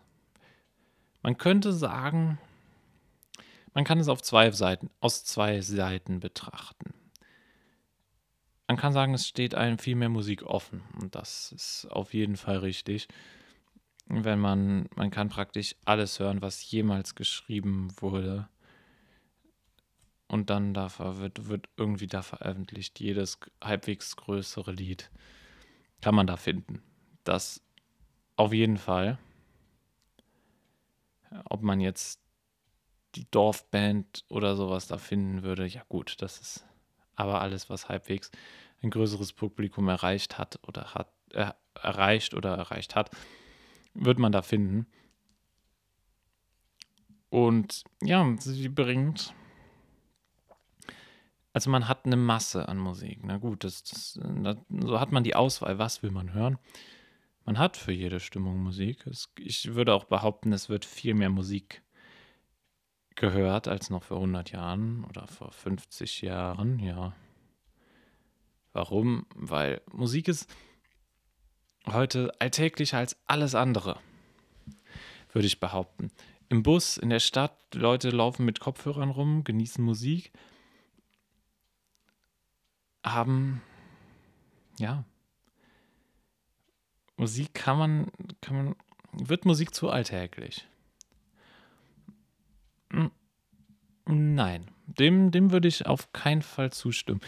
Man 1.24 1.38
könnte 1.38 1.74
sagen, 1.74 2.40
man 3.74 3.84
kann 3.84 4.00
es 4.00 4.10
auf 4.10 4.22
zwei 4.22 4.52
Seiten, 4.52 4.90
aus 5.00 5.24
zwei 5.24 5.62
Seiten 5.62 6.20
betrachten. 6.20 6.94
Man 8.72 8.78
kann 8.78 8.94
sagen, 8.94 9.14
es 9.14 9.28
steht 9.28 9.54
einem 9.54 9.78
viel 9.78 9.98
mehr 9.98 10.08
Musik 10.08 10.44
offen. 10.44 10.82
Und 11.02 11.14
das 11.14 11.52
ist 11.52 11.88
auf 11.92 12.14
jeden 12.14 12.38
Fall 12.38 12.60
richtig. 12.60 13.10
Wenn 14.06 14.40
man, 14.40 14.88
man 14.96 15.12
kann 15.12 15.28
praktisch 15.28 15.76
alles 15.84 16.22
hören, 16.22 16.42
was 16.42 16.72
jemals 16.72 17.14
geschrieben 17.14 17.90
wurde 17.98 18.48
und 20.30 20.50
dann 20.50 20.74
da 20.74 20.90
wird, 21.18 21.50
wird 21.50 21.68
irgendwie 21.76 22.08
da 22.08 22.22
veröffentlicht. 22.22 23.02
Jedes 23.02 23.40
halbwegs 23.62 24.16
größere 24.16 24.72
Lied 24.72 25.12
kann 26.00 26.16
man 26.16 26.26
da 26.26 26.38
finden. 26.38 26.82
Das 27.26 27.62
auf 28.38 28.54
jeden 28.54 28.78
Fall. 28.78 29.20
Ob 31.44 31.62
man 31.62 31.82
jetzt 31.82 32.22
die 33.16 33.30
Dorfband 33.32 34.24
oder 34.30 34.56
sowas 34.56 34.88
da 34.88 34.98
finden 34.98 35.44
würde, 35.44 35.66
ja 35.68 35.84
gut, 35.90 36.22
das 36.22 36.40
ist 36.40 36.66
aber 37.22 37.42
alles, 37.42 37.70
was 37.70 37.90
halbwegs 37.90 38.32
ein 38.82 38.90
größeres 38.90 39.34
Publikum 39.34 39.88
erreicht 39.88 40.38
hat 40.38 40.60
oder 40.68 40.94
hat 40.94 41.12
äh, 41.32 41.52
erreicht 41.76 42.34
oder 42.34 42.56
erreicht 42.56 42.96
hat, 42.96 43.12
wird 43.94 44.20
man 44.20 44.32
da 44.32 44.42
finden. 44.42 44.88
Und 47.30 47.84
ja, 48.02 48.36
sie 48.40 48.68
bringt 48.68 49.34
Also 51.54 51.70
man 51.70 51.88
hat 51.88 52.06
eine 52.06 52.18
Masse 52.18 52.68
an 52.68 52.78
Musik. 52.78 53.20
Na 53.24 53.38
gut, 53.38 53.64
das, 53.64 53.84
das, 53.84 54.20
das, 54.22 54.58
so 54.70 55.00
hat 55.00 55.12
man 55.12 55.24
die 55.24 55.36
Auswahl, 55.36 55.80
was 55.80 56.04
will 56.04 56.12
man 56.12 56.34
hören. 56.34 56.58
Man 57.46 57.58
hat 57.58 57.78
für 57.78 57.92
jede 57.92 58.20
Stimmung 58.20 58.62
Musik. 58.62 59.06
Es, 59.08 59.30
ich 59.38 59.74
würde 59.74 59.94
auch 59.94 60.06
behaupten, 60.06 60.54
es 60.54 60.70
wird 60.70 60.86
viel 60.86 61.14
mehr 61.14 61.30
Musik 61.30 61.82
gehört 63.16 63.68
als 63.68 63.90
noch 63.90 64.04
vor 64.04 64.18
100 64.18 64.52
Jahren 64.52 65.04
oder 65.06 65.28
vor 65.28 65.52
50 65.52 66.22
Jahren, 66.22 66.80
ja. 66.80 67.14
Warum? 68.74 69.26
Weil 69.36 69.82
Musik 69.92 70.28
ist 70.28 70.50
heute 71.88 72.32
alltäglicher 72.40 72.98
als 72.98 73.18
alles 73.28 73.56
andere, 73.56 74.00
würde 75.34 75.48
ich 75.48 75.60
behaupten. 75.60 76.12
Im 76.50 76.64
Bus, 76.64 76.98
in 76.98 77.10
der 77.10 77.20
Stadt, 77.20 77.58
Leute 77.74 78.10
laufen 78.10 78.46
mit 78.46 78.60
Kopfhörern 78.60 79.10
rum, 79.10 79.44
genießen 79.44 79.84
Musik, 79.84 80.32
haben, 83.04 83.62
ja, 84.80 85.06
Musik 87.18 87.54
kann 87.54 87.78
man, 87.78 88.12
kann 88.42 88.56
man, 88.56 88.76
wird 89.12 89.46
Musik 89.46 89.74
zu 89.76 89.90
alltäglich? 89.90 90.68
Hm, 92.92 93.12
nein, 94.06 94.70
dem, 94.86 95.32
dem 95.32 95.52
würde 95.52 95.68
ich 95.68 95.86
auf 95.86 96.12
keinen 96.14 96.42
Fall 96.42 96.72
zustimmen. 96.72 97.22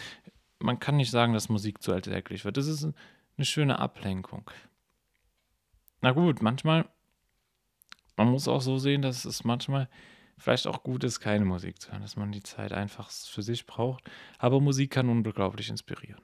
Man 0.58 0.78
kann 0.78 0.96
nicht 0.96 1.10
sagen, 1.10 1.32
dass 1.32 1.48
Musik 1.48 1.82
zu 1.82 1.92
alltäglich 1.92 2.44
wird. 2.44 2.56
Das 2.56 2.66
ist 2.66 2.84
eine 2.84 3.44
schöne 3.44 3.78
Ablenkung. 3.78 4.50
Na 6.00 6.12
gut, 6.12 6.42
manchmal, 6.42 6.88
man 8.16 8.28
muss 8.30 8.48
auch 8.48 8.60
so 8.60 8.78
sehen, 8.78 9.02
dass 9.02 9.24
es 9.24 9.44
manchmal 9.44 9.88
vielleicht 10.38 10.66
auch 10.66 10.82
gut 10.82 11.04
ist, 11.04 11.20
keine 11.20 11.44
Musik 11.44 11.80
zu 11.80 11.92
hören, 11.92 12.02
dass 12.02 12.16
man 12.16 12.32
die 12.32 12.42
Zeit 12.42 12.72
einfach 12.72 13.10
für 13.10 13.42
sich 13.42 13.66
braucht. 13.66 14.10
Aber 14.38 14.60
Musik 14.60 14.90
kann 14.90 15.08
unglaublich 15.08 15.68
inspirieren. 15.68 16.20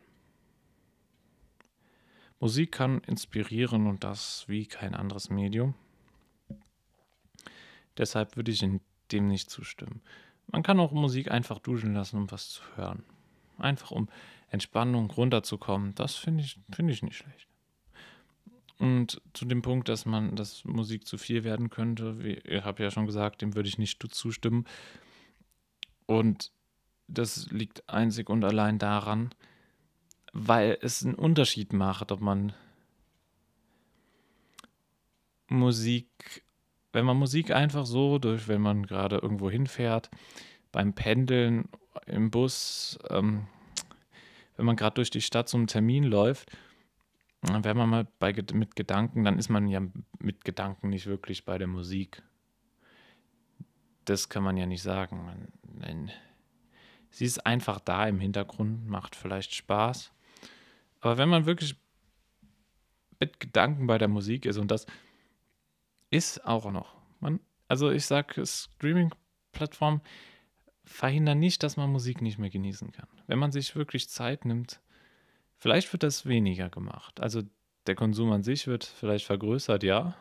Musik 2.40 2.72
kann 2.72 3.00
inspirieren 3.00 3.86
und 3.86 4.02
das 4.02 4.44
wie 4.48 4.66
kein 4.66 4.94
anderes 4.94 5.28
Medium. 5.28 5.74
Deshalb 7.98 8.36
würde 8.36 8.50
ich 8.50 8.62
dem 9.12 9.28
nicht 9.28 9.50
zustimmen. 9.50 10.00
Man 10.48 10.62
kann 10.62 10.80
auch 10.80 10.92
Musik 10.92 11.30
einfach 11.30 11.58
duschen 11.58 11.94
lassen, 11.94 12.16
um 12.16 12.30
was 12.30 12.50
zu 12.50 12.62
hören. 12.76 13.04
Einfach 13.58 13.90
um 13.90 14.08
Entspannung 14.48 15.10
runterzukommen. 15.10 15.94
Das 15.94 16.16
finde 16.16 16.42
ich, 16.42 16.58
find 16.72 16.90
ich 16.90 17.02
nicht 17.02 17.16
schlecht. 17.16 17.46
Und 18.78 19.20
zu 19.34 19.44
dem 19.44 19.60
Punkt, 19.60 19.88
dass 19.88 20.06
man, 20.06 20.36
dass 20.36 20.64
Musik 20.64 21.06
zu 21.06 21.18
viel 21.18 21.44
werden 21.44 21.68
könnte, 21.68 22.24
wie 22.24 22.38
ich 22.38 22.64
habe 22.64 22.82
ja 22.82 22.90
schon 22.90 23.06
gesagt, 23.06 23.42
dem 23.42 23.54
würde 23.54 23.68
ich 23.68 23.78
nicht 23.78 24.02
zustimmen. 24.14 24.64
Und 26.06 26.50
das 27.06 27.50
liegt 27.50 27.88
einzig 27.88 28.30
und 28.30 28.42
allein 28.42 28.78
daran, 28.78 29.34
weil 30.32 30.78
es 30.80 31.04
einen 31.04 31.14
Unterschied 31.14 31.72
macht, 31.72 32.10
ob 32.10 32.20
man 32.20 32.54
Musik, 35.48 36.42
wenn 36.92 37.04
man 37.04 37.16
Musik 37.16 37.50
einfach 37.50 37.86
so 37.86 38.18
durch, 38.18 38.48
wenn 38.48 38.60
man 38.60 38.86
gerade 38.86 39.16
irgendwo 39.16 39.50
hinfährt, 39.50 40.10
beim 40.72 40.94
Pendeln, 40.94 41.68
im 42.06 42.30
Bus, 42.30 42.98
ähm, 43.08 43.46
wenn 44.56 44.66
man 44.66 44.76
gerade 44.76 44.94
durch 44.94 45.10
die 45.10 45.20
Stadt 45.20 45.48
zum 45.48 45.66
Termin 45.66 46.04
läuft, 46.04 46.50
wenn 47.42 47.76
man 47.76 47.88
mal 47.88 48.06
bei, 48.18 48.34
mit 48.52 48.76
Gedanken, 48.76 49.24
dann 49.24 49.38
ist 49.38 49.48
man 49.48 49.66
ja 49.66 49.80
mit 50.18 50.44
Gedanken 50.44 50.90
nicht 50.90 51.06
wirklich 51.06 51.44
bei 51.44 51.56
der 51.56 51.66
Musik. 51.66 52.22
Das 54.04 54.28
kann 54.28 54.42
man 54.42 54.56
ja 54.56 54.66
nicht 54.66 54.82
sagen. 54.82 55.48
Man, 55.78 56.10
sie 57.10 57.24
ist 57.24 57.46
einfach 57.46 57.80
da 57.80 58.06
im 58.06 58.20
Hintergrund, 58.20 58.86
macht 58.86 59.16
vielleicht 59.16 59.54
Spaß. 59.54 60.12
Aber 61.00 61.16
wenn 61.16 61.30
man 61.30 61.46
wirklich 61.46 61.76
mit 63.18 63.40
Gedanken 63.40 63.86
bei 63.86 63.96
der 63.96 64.08
Musik 64.08 64.44
ist, 64.44 64.58
und 64.58 64.70
das 64.70 64.86
ist 66.10 66.44
auch 66.44 66.70
noch, 66.70 66.96
man, 67.20 67.40
also 67.68 67.90
ich 67.90 68.04
sage, 68.04 68.44
Streaming-Plattformen 68.44 70.02
verhindern 70.84 71.38
nicht, 71.38 71.62
dass 71.62 71.76
man 71.76 71.90
Musik 71.90 72.20
nicht 72.20 72.38
mehr 72.38 72.50
genießen 72.50 72.92
kann. 72.92 73.08
Wenn 73.26 73.38
man 73.38 73.52
sich 73.52 73.76
wirklich 73.76 74.08
Zeit 74.08 74.44
nimmt, 74.44 74.80
vielleicht 75.56 75.92
wird 75.92 76.02
das 76.02 76.26
weniger 76.26 76.68
gemacht. 76.68 77.20
Also 77.20 77.42
der 77.86 77.94
Konsum 77.94 78.32
an 78.32 78.42
sich 78.42 78.66
wird 78.66 78.84
vielleicht 78.84 79.24
vergrößert, 79.24 79.82
ja. 79.84 80.16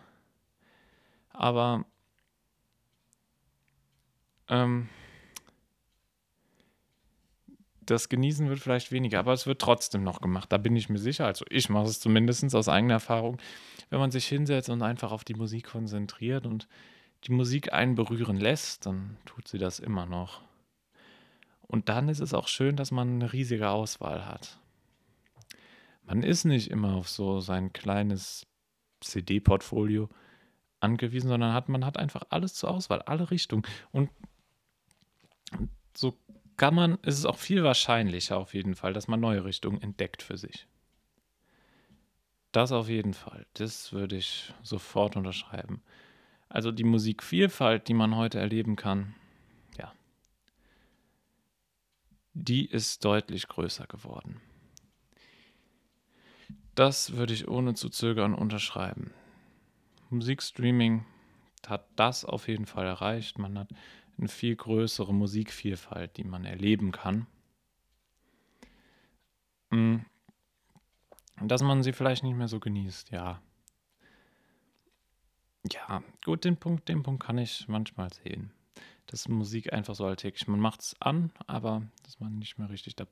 Aber 1.30 1.86
ähm, 4.48 4.90
das 7.90 8.10
Genießen 8.10 8.50
wird 8.50 8.60
vielleicht 8.60 8.92
weniger, 8.92 9.20
aber 9.20 9.34
es 9.34 9.48
wird 9.48 9.62
trotzdem 9.62 10.04
noch 10.04 10.22
gemacht. 10.22 10.52
Da 10.52 10.58
bin 10.58 10.76
ich 10.76 10.90
mir 10.90 11.00
sicher. 11.00 11.26
Also 11.26 11.46
ich 11.50 11.70
mache 11.70 11.86
es 11.86 12.00
zumindest 12.00 12.54
aus 12.56 12.70
eigener 12.70 12.96
Erfahrung. 12.96 13.38
Wenn 13.90 14.00
man 14.00 14.12
sich 14.12 14.28
hinsetzt 14.28 14.70
und 14.70 14.82
einfach 14.82 15.12
auf 15.12 15.24
die 15.24 15.34
Musik 15.34 15.68
konzentriert 15.68 16.46
und 16.46 16.68
die 17.26 17.32
Musik 17.32 17.74
einen 17.74 17.96
berühren 17.96 18.38
lässt, 18.38 18.86
dann 18.86 19.18
tut 19.26 19.48
sie 19.48 19.58
das 19.58 19.80
immer 19.80 20.06
noch. 20.06 20.42
Und 21.62 21.90
dann 21.90 22.10
ist 22.10 22.20
es 22.20 22.34
auch 22.34 22.48
schön, 22.48 22.76
dass 22.76 22.92
man 22.92 23.16
eine 23.16 23.34
riesige 23.34 23.70
Auswahl 23.70 24.26
hat. 24.26 24.60
Man 26.04 26.24
ist 26.24 26.46
nicht 26.46 26.72
immer 26.72 26.96
auf 26.96 27.08
so 27.08 27.40
sein 27.40 27.74
kleines 27.74 28.48
CD-Portfolio 29.02 30.10
angewiesen, 30.80 31.28
sondern 31.28 31.54
hat, 31.54 31.70
man 31.70 31.86
hat 31.86 31.98
einfach 31.98 32.24
alles 32.30 32.54
zur 32.54 32.72
Auswahl, 32.72 33.02
alle 33.04 33.30
Richtungen. 33.30 33.64
Und 33.92 34.10
so 35.96 36.18
kann 36.60 36.76
man, 36.76 36.96
ist 37.04 37.18
es 37.18 37.26
auch 37.26 37.38
viel 37.38 37.64
wahrscheinlicher 37.64 38.38
auf 38.38 38.54
jeden 38.54 38.76
Fall, 38.76 38.94
dass 38.94 39.08
man 39.08 39.20
neue 39.20 39.46
Richtungen 39.46 39.82
entdeckt 39.82 40.22
für 40.22 40.38
sich. 40.38 40.68
Das 42.52 42.72
auf 42.72 42.90
jeden 42.90 43.14
Fall. 43.14 43.48
Das 43.54 43.94
würde 43.94 44.18
ich 44.18 44.54
sofort 44.62 45.16
unterschreiben. 45.16 45.82
Also 46.50 46.72
die 46.72 46.84
Musikvielfalt, 46.84 47.88
die 47.88 47.94
man 47.94 48.16
heute 48.16 48.40
erleben 48.40 48.76
kann, 48.76 49.16
ja, 49.78 49.94
die 52.34 52.66
ist 52.66 53.06
deutlich 53.06 53.48
größer 53.48 53.88
geworden. 53.88 54.42
Das 56.76 57.14
würde 57.14 57.34
ich 57.34 57.48
ohne 57.48 57.74
zu 57.74 57.90
zögern 57.90 58.34
unterschreiben. 58.34 59.14
Musikstreaming 60.10 61.06
hat 61.68 61.88
das 61.96 62.26
auf 62.26 62.48
jeden 62.48 62.66
Fall 62.66 62.86
erreicht. 62.86 63.38
Man 63.38 63.58
hat 63.58 63.70
eine 64.20 64.28
viel 64.28 64.56
größere 64.56 65.14
Musikvielfalt, 65.14 66.18
die 66.18 66.24
man 66.24 66.46
erleben 66.46 66.92
kann. 66.92 67.28
Mm. 69.72 69.98
Dass 71.42 71.62
man 71.62 71.84
sie 71.84 71.94
vielleicht 71.94 72.24
nicht 72.24 72.36
mehr 72.36 72.50
so 72.50 72.60
genießt, 72.60 73.12
ja. 73.12 73.42
Ja, 75.72 76.04
gut, 76.24 76.46
den 76.46 76.58
Punkt, 76.58 76.90
den 76.90 77.04
Punkt 77.04 77.24
kann 77.24 77.38
ich 77.38 77.68
manchmal 77.68 78.12
sehen. 78.12 78.52
Dass 79.06 79.28
Musik 79.28 79.72
einfach 79.74 79.96
so 79.96 80.06
alltäglich, 80.06 80.48
man 80.48 80.60
macht 80.60 80.82
es 80.82 80.96
an, 81.00 81.32
aber 81.48 81.84
ist 82.08 82.20
man 82.20 82.38
nicht 82.40 82.58
mehr 82.58 82.70
richtig 82.70 82.96
dabei. 82.96 83.10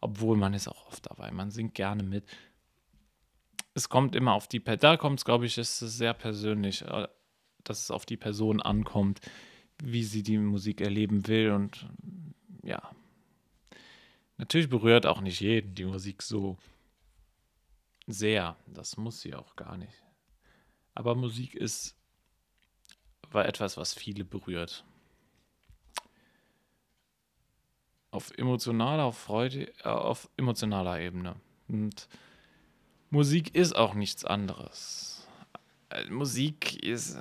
Obwohl 0.00 0.36
man 0.36 0.54
ist 0.54 0.68
auch 0.68 0.86
oft 0.86 1.06
dabei, 1.06 1.30
man 1.30 1.50
singt 1.50 1.74
gerne 1.74 2.02
mit. 2.02 2.24
Es 3.74 3.88
kommt 3.88 4.14
immer 4.14 4.32
auf 4.32 4.48
die, 4.48 4.62
da 4.62 4.96
kommt 4.96 5.18
es, 5.20 5.24
glaube 5.24 5.46
ich, 5.46 5.58
ist 5.58 5.78
sehr 5.78 6.14
persönlich, 6.14 6.82
äh, 6.82 7.08
dass 7.64 7.82
es 7.82 7.90
auf 7.90 8.06
die 8.06 8.16
Person 8.16 8.62
ankommt, 8.62 9.20
wie 9.82 10.04
sie 10.04 10.22
die 10.22 10.38
Musik 10.38 10.80
erleben 10.80 11.26
will. 11.26 11.50
Und 11.50 11.88
ja, 12.62 12.90
natürlich 14.38 14.68
berührt 14.68 15.06
auch 15.06 15.20
nicht 15.20 15.40
jeden 15.40 15.74
die 15.74 15.84
Musik 15.84 16.22
so 16.22 16.56
sehr. 18.06 18.56
Das 18.66 18.96
muss 18.96 19.20
sie 19.20 19.34
auch 19.34 19.56
gar 19.56 19.76
nicht. 19.76 20.02
Aber 20.94 21.14
Musik 21.14 21.54
ist 21.54 21.96
war 23.34 23.46
etwas, 23.46 23.76
was 23.76 23.92
viele 23.92 24.24
berührt. 24.24 24.84
Auf 28.10 28.30
emotionaler, 28.38 29.04
auf 29.04 29.18
Freude, 29.18 29.72
äh, 29.82 29.88
auf 29.88 30.30
emotionaler 30.36 31.00
Ebene. 31.00 31.34
Und 31.68 32.08
Musik 33.10 33.54
ist 33.54 33.74
auch 33.74 33.94
nichts 33.94 34.24
anderes. 34.24 35.26
Äh, 35.90 36.08
Musik 36.10 36.82
ist 36.82 37.18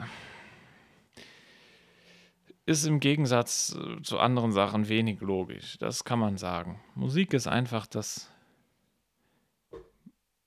ist 2.65 2.86
im 2.86 2.99
Gegensatz 2.99 3.76
äh, 3.76 4.02
zu 4.02 4.19
anderen 4.19 4.52
Sachen 4.52 4.88
wenig 4.88 5.19
logisch. 5.21 5.78
Das 5.80 6.04
kann 6.04 6.19
man 6.19 6.38
sagen. 6.38 6.82
Musik 6.95 7.34
ist 7.34 7.47
einfach 7.47 7.88
das 7.88 8.32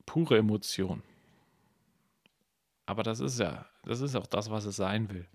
pure 0.06 0.38
Emotion. 0.38 1.02
Aber 2.86 3.02
das 3.02 3.20
ist 3.20 3.38
ja, 3.38 3.66
das 3.84 4.00
ist 4.00 4.14
auch 4.14 4.26
das, 4.26 4.50
was 4.50 4.64
es 4.64 4.76
sein 4.76 5.10
will. 5.10 5.28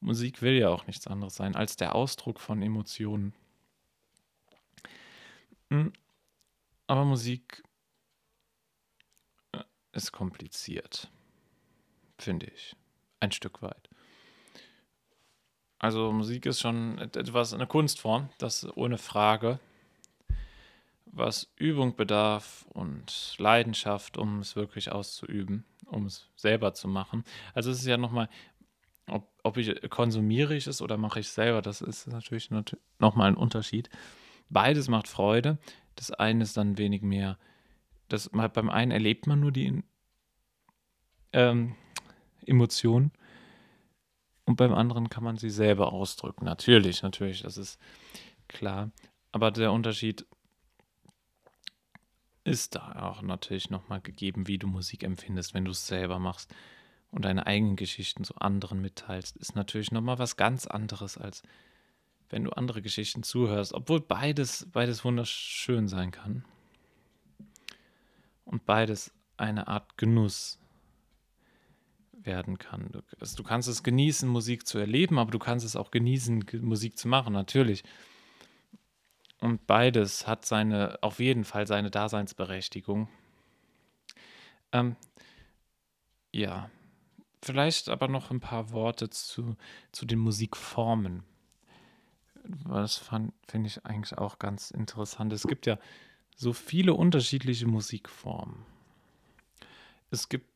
Musik 0.00 0.42
will 0.42 0.52
ja 0.52 0.68
auch 0.68 0.86
nichts 0.86 1.06
anderes 1.06 1.34
sein 1.34 1.56
als 1.56 1.76
der 1.76 1.94
Ausdruck 1.94 2.38
von 2.38 2.62
Emotionen. 2.62 3.34
Hm. 5.70 5.92
Aber 6.86 7.04
Musik 7.04 7.62
äh, 9.52 9.64
ist 9.92 10.12
kompliziert, 10.12 11.10
finde 12.18 12.46
ich. 12.46 12.76
Ein 13.20 13.32
Stück 13.32 13.60
weit. 13.62 13.87
Also 15.78 16.12
Musik 16.12 16.46
ist 16.46 16.60
schon 16.60 16.98
etwas 16.98 17.54
eine 17.54 17.66
Kunstform, 17.66 18.30
das 18.38 18.66
ohne 18.76 18.98
Frage. 18.98 19.60
was 21.12 21.52
Übung 21.56 21.96
bedarf 21.96 22.66
und 22.70 23.34
Leidenschaft, 23.38 24.18
um 24.18 24.40
es 24.40 24.56
wirklich 24.56 24.92
auszuüben, 24.92 25.64
um 25.86 26.06
es 26.06 26.28
selber 26.36 26.74
zu 26.74 26.88
machen. 26.88 27.24
Also 27.54 27.70
es 27.70 27.80
ist 27.80 27.86
ja 27.86 27.96
nochmal, 27.96 28.28
ob, 29.08 29.26
ob 29.42 29.56
ich 29.56 29.90
konsumiere 29.90 30.54
ich 30.54 30.66
es 30.66 30.82
oder 30.82 30.96
mache 30.96 31.20
ich 31.20 31.26
es 31.26 31.34
selber, 31.34 31.62
das 31.62 31.80
ist 31.80 32.06
natürlich 32.08 32.50
nochmal 32.98 33.28
ein 33.28 33.36
Unterschied. 33.36 33.88
Beides 34.50 34.88
macht 34.88 35.08
Freude. 35.08 35.58
Das 35.94 36.10
eine 36.10 36.44
ist 36.44 36.56
dann 36.56 36.78
wenig 36.78 37.02
mehr. 37.02 37.38
Das, 38.08 38.30
beim 38.30 38.70
einen 38.70 38.92
erlebt 38.92 39.26
man 39.26 39.40
nur 39.40 39.52
die 39.52 39.82
ähm, 41.32 41.74
Emotionen 42.46 43.12
und 44.48 44.56
beim 44.56 44.72
anderen 44.72 45.10
kann 45.10 45.22
man 45.22 45.36
sie 45.36 45.50
selber 45.50 45.92
ausdrücken. 45.92 46.46
Natürlich, 46.46 47.02
natürlich, 47.02 47.42
das 47.42 47.58
ist 47.58 47.78
klar. 48.48 48.90
Aber 49.30 49.50
der 49.50 49.72
Unterschied 49.72 50.24
ist 52.44 52.74
da 52.74 53.10
auch 53.10 53.20
natürlich 53.20 53.68
nochmal 53.68 54.00
gegeben, 54.00 54.46
wie 54.48 54.56
du 54.56 54.66
Musik 54.66 55.02
empfindest, 55.02 55.52
wenn 55.52 55.66
du 55.66 55.72
es 55.72 55.86
selber 55.86 56.18
machst 56.18 56.54
und 57.10 57.26
deine 57.26 57.46
eigenen 57.46 57.76
Geschichten 57.76 58.24
zu 58.24 58.36
anderen 58.36 58.80
mitteilst, 58.80 59.36
ist 59.36 59.54
natürlich 59.54 59.92
nochmal 59.92 60.18
was 60.18 60.38
ganz 60.38 60.66
anderes, 60.66 61.18
als 61.18 61.42
wenn 62.30 62.44
du 62.44 62.50
andere 62.50 62.80
Geschichten 62.80 63.22
zuhörst, 63.22 63.74
obwohl 63.74 64.00
beides, 64.00 64.66
beides 64.72 65.04
wunderschön 65.04 65.88
sein 65.88 66.10
kann. 66.10 66.42
Und 68.46 68.64
beides 68.64 69.12
eine 69.36 69.68
Art 69.68 69.98
Genuss 69.98 70.58
werden 72.28 72.58
kann. 72.58 72.92
Du, 72.92 73.02
also 73.18 73.36
du 73.36 73.42
kannst 73.42 73.66
es 73.66 73.82
genießen, 73.82 74.28
Musik 74.28 74.68
zu 74.68 74.78
erleben, 74.78 75.18
aber 75.18 75.32
du 75.32 75.40
kannst 75.40 75.66
es 75.66 75.74
auch 75.74 75.90
genießen, 75.90 76.44
Musik 76.60 76.96
zu 76.96 77.08
machen, 77.08 77.32
natürlich. 77.32 77.82
Und 79.40 79.66
beides 79.66 80.28
hat 80.28 80.44
seine, 80.44 80.98
auf 81.02 81.18
jeden 81.18 81.44
Fall 81.44 81.66
seine 81.66 81.90
Daseinsberechtigung. 81.90 83.08
Ähm, 84.72 84.96
ja, 86.32 86.70
vielleicht 87.42 87.88
aber 87.88 88.08
noch 88.08 88.30
ein 88.30 88.40
paar 88.40 88.70
Worte 88.70 89.10
zu, 89.10 89.56
zu 89.92 90.06
den 90.06 90.18
Musikformen. 90.18 91.24
Das 92.68 92.96
finde 92.96 93.32
ich 93.66 93.84
eigentlich 93.84 94.16
auch 94.16 94.38
ganz 94.38 94.70
interessant. 94.70 95.32
Es 95.32 95.46
gibt 95.46 95.66
ja 95.66 95.78
so 96.34 96.52
viele 96.52 96.94
unterschiedliche 96.94 97.66
Musikformen. 97.66 98.64
Es 100.10 100.28
gibt, 100.28 100.46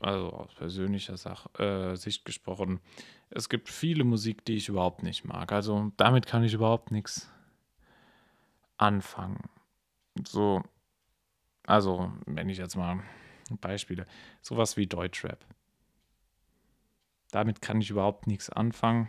also 0.00 0.30
aus 0.30 0.54
persönlicher 0.54 1.16
Sach 1.16 1.46
äh, 1.58 1.96
Sicht 1.96 2.24
gesprochen, 2.24 2.80
es 3.30 3.48
gibt 3.48 3.68
viele 3.68 4.04
Musik, 4.04 4.44
die 4.44 4.56
ich 4.56 4.68
überhaupt 4.68 5.02
nicht 5.02 5.24
mag. 5.24 5.52
Also 5.52 5.92
damit 5.96 6.26
kann 6.26 6.44
ich 6.44 6.54
überhaupt 6.54 6.90
nichts 6.90 7.30
anfangen. 8.76 9.50
So, 10.26 10.62
also, 11.66 12.12
wenn 12.26 12.48
ich 12.48 12.58
jetzt 12.58 12.76
mal 12.76 13.02
Beispiele, 13.60 14.06
sowas 14.40 14.76
wie 14.76 14.86
Deutschrap. 14.86 15.44
Damit 17.30 17.60
kann 17.60 17.80
ich 17.80 17.90
überhaupt 17.90 18.26
nichts 18.26 18.50
anfangen. 18.50 19.08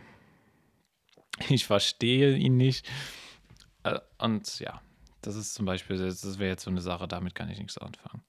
Ich 1.48 1.64
verstehe 1.64 2.36
ihn 2.36 2.58
nicht. 2.58 2.86
Äh, 3.82 3.98
und 4.18 4.58
ja, 4.60 4.82
das 5.22 5.36
ist 5.36 5.54
zum 5.54 5.64
Beispiel, 5.64 5.96
das 5.96 6.38
wäre 6.38 6.50
jetzt 6.50 6.64
so 6.64 6.70
eine 6.70 6.82
Sache, 6.82 7.08
damit 7.08 7.34
kann 7.34 7.48
ich 7.48 7.58
nichts 7.58 7.78
anfangen. 7.78 8.22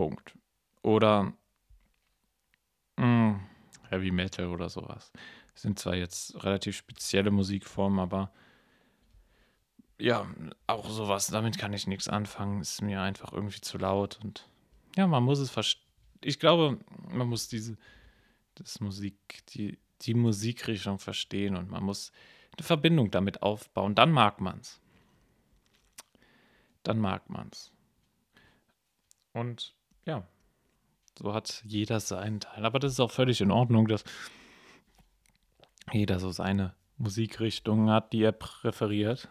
Punkt. 0.00 0.34
Oder 0.80 1.34
mh, 2.96 3.04
hm, 3.04 3.40
Heavy 3.90 4.10
Metal 4.10 4.46
oder 4.46 4.70
sowas. 4.70 5.12
Sind 5.54 5.78
zwar 5.78 5.94
jetzt 5.94 6.42
relativ 6.42 6.74
spezielle 6.74 7.30
Musikformen, 7.30 7.98
aber 7.98 8.32
ja, 9.98 10.26
auch 10.66 10.88
sowas, 10.88 11.26
damit 11.26 11.58
kann 11.58 11.74
ich 11.74 11.86
nichts 11.86 12.08
anfangen. 12.08 12.62
Ist 12.62 12.80
mir 12.80 13.02
einfach 13.02 13.34
irgendwie 13.34 13.60
zu 13.60 13.76
laut 13.76 14.18
und 14.24 14.48
ja, 14.96 15.06
man 15.06 15.22
muss 15.22 15.38
es 15.38 15.50
verstehen. 15.50 15.84
Ich 16.24 16.38
glaube, 16.38 16.78
man 17.10 17.28
muss 17.28 17.48
diese 17.48 17.76
das 18.54 18.80
Musik, 18.80 19.44
die, 19.50 19.78
die 20.00 20.14
Musikrichtung 20.14 20.98
verstehen 20.98 21.56
und 21.56 21.70
man 21.70 21.84
muss 21.84 22.10
eine 22.56 22.64
Verbindung 22.64 23.10
damit 23.10 23.42
aufbauen. 23.42 23.94
Dann 23.94 24.12
mag 24.12 24.40
man 24.40 24.60
es. 24.60 24.80
Dann 26.84 26.98
mag 27.00 27.28
man 27.28 27.50
es. 27.52 27.70
Und 29.34 29.74
ja, 30.10 30.26
so 31.18 31.32
hat 31.32 31.62
jeder 31.66 32.00
seinen 32.00 32.40
Teil. 32.40 32.64
Aber 32.64 32.78
das 32.78 32.92
ist 32.92 33.00
auch 33.00 33.10
völlig 33.10 33.40
in 33.40 33.50
Ordnung, 33.50 33.86
dass 33.86 34.04
jeder 35.92 36.18
so 36.18 36.30
seine 36.30 36.74
Musikrichtung 36.98 37.90
hat, 37.90 38.12
die 38.12 38.22
er 38.22 38.32
präferiert. 38.32 39.28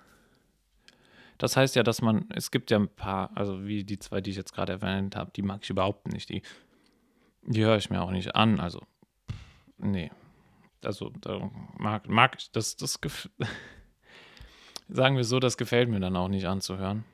Das 1.38 1.56
heißt 1.56 1.76
ja, 1.76 1.84
dass 1.84 2.02
man, 2.02 2.30
es 2.34 2.52
gibt 2.52 2.70
ja 2.70 2.78
ein 2.78 2.90
paar, 2.90 3.36
also 3.36 3.66
wie 3.66 3.84
die 3.84 4.00
zwei, 4.00 4.20
die 4.20 4.32
ich 4.32 4.36
jetzt 4.36 4.54
gerade 4.54 4.74
erwähnt 4.74 5.16
habe, 5.16 5.32
die 5.36 5.42
mag 5.42 5.62
ich 5.64 5.70
überhaupt 5.70 6.12
nicht. 6.12 6.30
Die, 6.30 6.42
die 7.44 7.64
höre 7.64 7.78
ich 7.78 7.90
mir 7.90 8.02
auch 8.02 8.12
nicht 8.12 8.36
an. 8.36 8.60
Also, 8.60 8.82
nee. 9.78 10.12
Also, 10.84 11.12
da 11.22 11.50
mag, 11.78 12.08
mag 12.10 12.38
ich 12.40 12.52
das, 12.52 12.76
das 12.76 13.00
sagen 14.90 15.18
wir 15.18 15.24
so, 15.24 15.40
das 15.40 15.58
gefällt 15.58 15.90
mir 15.90 16.00
dann 16.00 16.16
auch 16.16 16.28
nicht 16.28 16.46
anzuhören. 16.46 17.06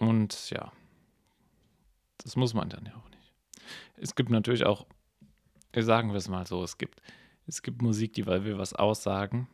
Und 0.00 0.50
ja, 0.50 0.72
das 2.18 2.34
muss 2.34 2.54
man 2.54 2.68
dann 2.68 2.86
ja 2.86 2.96
auch 2.96 3.08
nicht. 3.10 3.32
Es 3.96 4.16
gibt 4.16 4.30
natürlich 4.30 4.66
auch, 4.66 4.86
sagen 5.76 6.10
wir 6.10 6.16
es 6.16 6.28
mal 6.28 6.46
so, 6.46 6.64
es 6.64 6.76
gibt, 6.76 7.00
es 7.46 7.62
gibt 7.62 7.82
Musik, 7.82 8.14
die 8.14 8.26
will 8.26 8.58
was 8.58 8.74
aussagen 8.74 9.48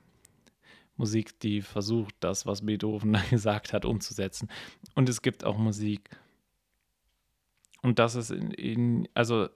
Musik, 0.96 1.38
die 1.40 1.60
versucht, 1.60 2.14
das, 2.20 2.46
was 2.46 2.64
Beethoven 2.64 3.16
gesagt 3.30 3.72
hat, 3.72 3.84
umzusetzen. 3.84 4.48
Und 4.94 5.08
es 5.08 5.22
gibt 5.22 5.44
auch 5.44 5.58
Musik. 5.58 6.10
Und 7.82 7.98
das 7.98 8.14
ist 8.14 8.30
in, 8.30 8.50
in 8.52 9.08
also 9.14 9.48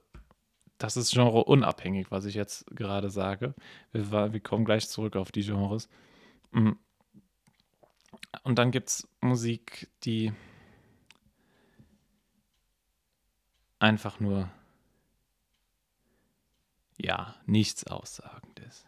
das 0.77 0.97
ist 0.97 1.11
Genre 1.11 1.43
unabhängig, 1.43 2.09
was 2.09 2.25
ich 2.25 2.35
jetzt 2.35 2.65
gerade 2.75 3.09
sage. 3.09 3.53
Wir, 3.91 4.33
wir 4.33 4.39
kommen 4.39 4.65
gleich 4.65 4.87
zurück 4.87 5.15
auf 5.15 5.31
die 5.31 5.43
Genres. 5.43 5.89
Mm. 6.51 6.71
Und 8.43 8.57
dann 8.57 8.71
gibt 8.71 8.89
es 8.89 9.07
Musik, 9.19 9.89
die 10.03 10.31
einfach 13.81 14.19
nur, 14.19 14.49
ja, 16.97 17.35
nichts 17.45 17.85
aussagend 17.87 18.59
ist. 18.59 18.87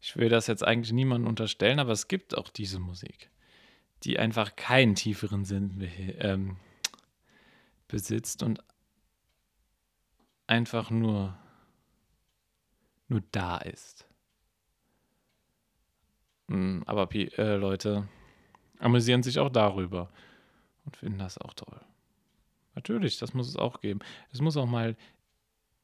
Ich 0.00 0.16
will 0.16 0.28
das 0.28 0.46
jetzt 0.46 0.62
eigentlich 0.62 0.92
niemandem 0.92 1.28
unterstellen, 1.28 1.80
aber 1.80 1.92
es 1.92 2.06
gibt 2.06 2.36
auch 2.36 2.50
diese 2.50 2.78
Musik, 2.78 3.30
die 4.04 4.18
einfach 4.18 4.56
keinen 4.56 4.94
tieferen 4.94 5.44
Sinn 5.44 5.88
ähm, 6.18 6.58
besitzt 7.88 8.42
und 8.42 8.62
einfach 10.46 10.90
nur, 10.90 11.36
nur 13.08 13.22
da 13.32 13.56
ist. 13.56 14.06
Hm, 16.48 16.84
aber 16.86 17.12
äh, 17.14 17.56
Leute 17.56 18.06
amüsieren 18.78 19.22
sich 19.22 19.38
auch 19.38 19.50
darüber 19.50 20.10
und 20.84 20.96
finden 20.96 21.18
das 21.18 21.38
auch 21.38 21.54
toll. 21.54 21.80
Natürlich, 22.76 23.18
das 23.18 23.34
muss 23.34 23.48
es 23.48 23.56
auch 23.56 23.80
geben. 23.80 24.00
Es 24.30 24.40
muss 24.40 24.56
auch 24.56 24.66
mal 24.66 24.96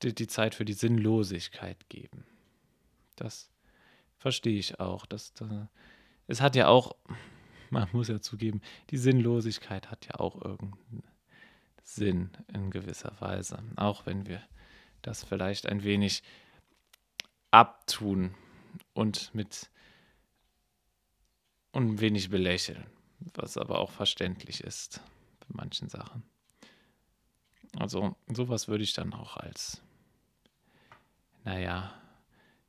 die, 0.03 0.15
die 0.15 0.27
Zeit 0.29 0.55
für 0.55 0.67
die 0.67 0.75
Sinnlosigkeit 0.75 1.89
geben. 1.89 2.25
Das 3.17 3.51
verstehe 4.19 4.59
ich 4.59 4.79
auch. 4.79 5.07
Dass, 5.07 5.33
dass, 5.33 5.51
es 6.27 6.41
hat 6.41 6.55
ja 6.55 6.69
auch, 6.69 6.95
man 7.71 7.89
muss 7.93 8.09
ja 8.09 8.21
zugeben, 8.21 8.61
die 8.91 8.99
Sinnlosigkeit 8.99 9.91
hat 9.91 10.07
ja 10.07 10.21
auch 10.21 10.41
irgendeinen 10.43 11.03
Sinn 11.83 12.31
in 12.53 12.71
gewisser 12.71 13.19
Weise. 13.21 13.59
Auch 13.77 14.05
wenn 14.05 14.27
wir 14.27 14.43
das 15.01 15.25
vielleicht 15.25 15.67
ein 15.67 15.83
wenig 15.83 16.23
abtun 17.51 18.35
und 18.93 19.35
mit 19.35 19.71
und 21.73 21.89
ein 21.89 22.01
wenig 22.01 22.29
belächeln, 22.29 22.85
was 23.33 23.57
aber 23.57 23.79
auch 23.79 23.91
verständlich 23.91 24.63
ist 24.63 25.01
bei 25.41 25.47
manchen 25.49 25.89
Sachen. 25.89 26.23
Also 27.79 28.17
sowas 28.29 28.69
würde 28.69 28.85
ich 28.85 28.93
dann 28.93 29.13
auch 29.15 29.37
als, 29.37 29.83
naja, 31.45 31.93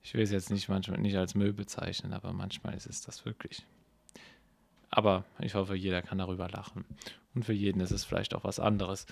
ich 0.01 0.13
will 0.13 0.21
es 0.21 0.31
jetzt 0.31 0.51
nicht 0.51 0.69
manchmal 0.69 0.99
nicht 0.99 1.17
als 1.17 1.35
Müll 1.35 1.53
bezeichnen, 1.53 2.13
aber 2.13 2.33
manchmal 2.33 2.73
ist 2.73 2.87
es 2.87 3.01
das 3.01 3.25
wirklich. 3.25 3.65
Aber 4.89 5.25
ich 5.39 5.55
hoffe, 5.55 5.75
jeder 5.75 6.01
kann 6.01 6.19
darüber 6.19 6.49
lachen. 6.49 6.85
Und 7.33 7.45
für 7.45 7.53
jeden 7.53 7.79
ist 7.79 7.91
es 7.91 8.05
vielleicht 8.05 8.35
auch 8.35 8.43
was 8.43 8.59
anderes. 8.59 9.07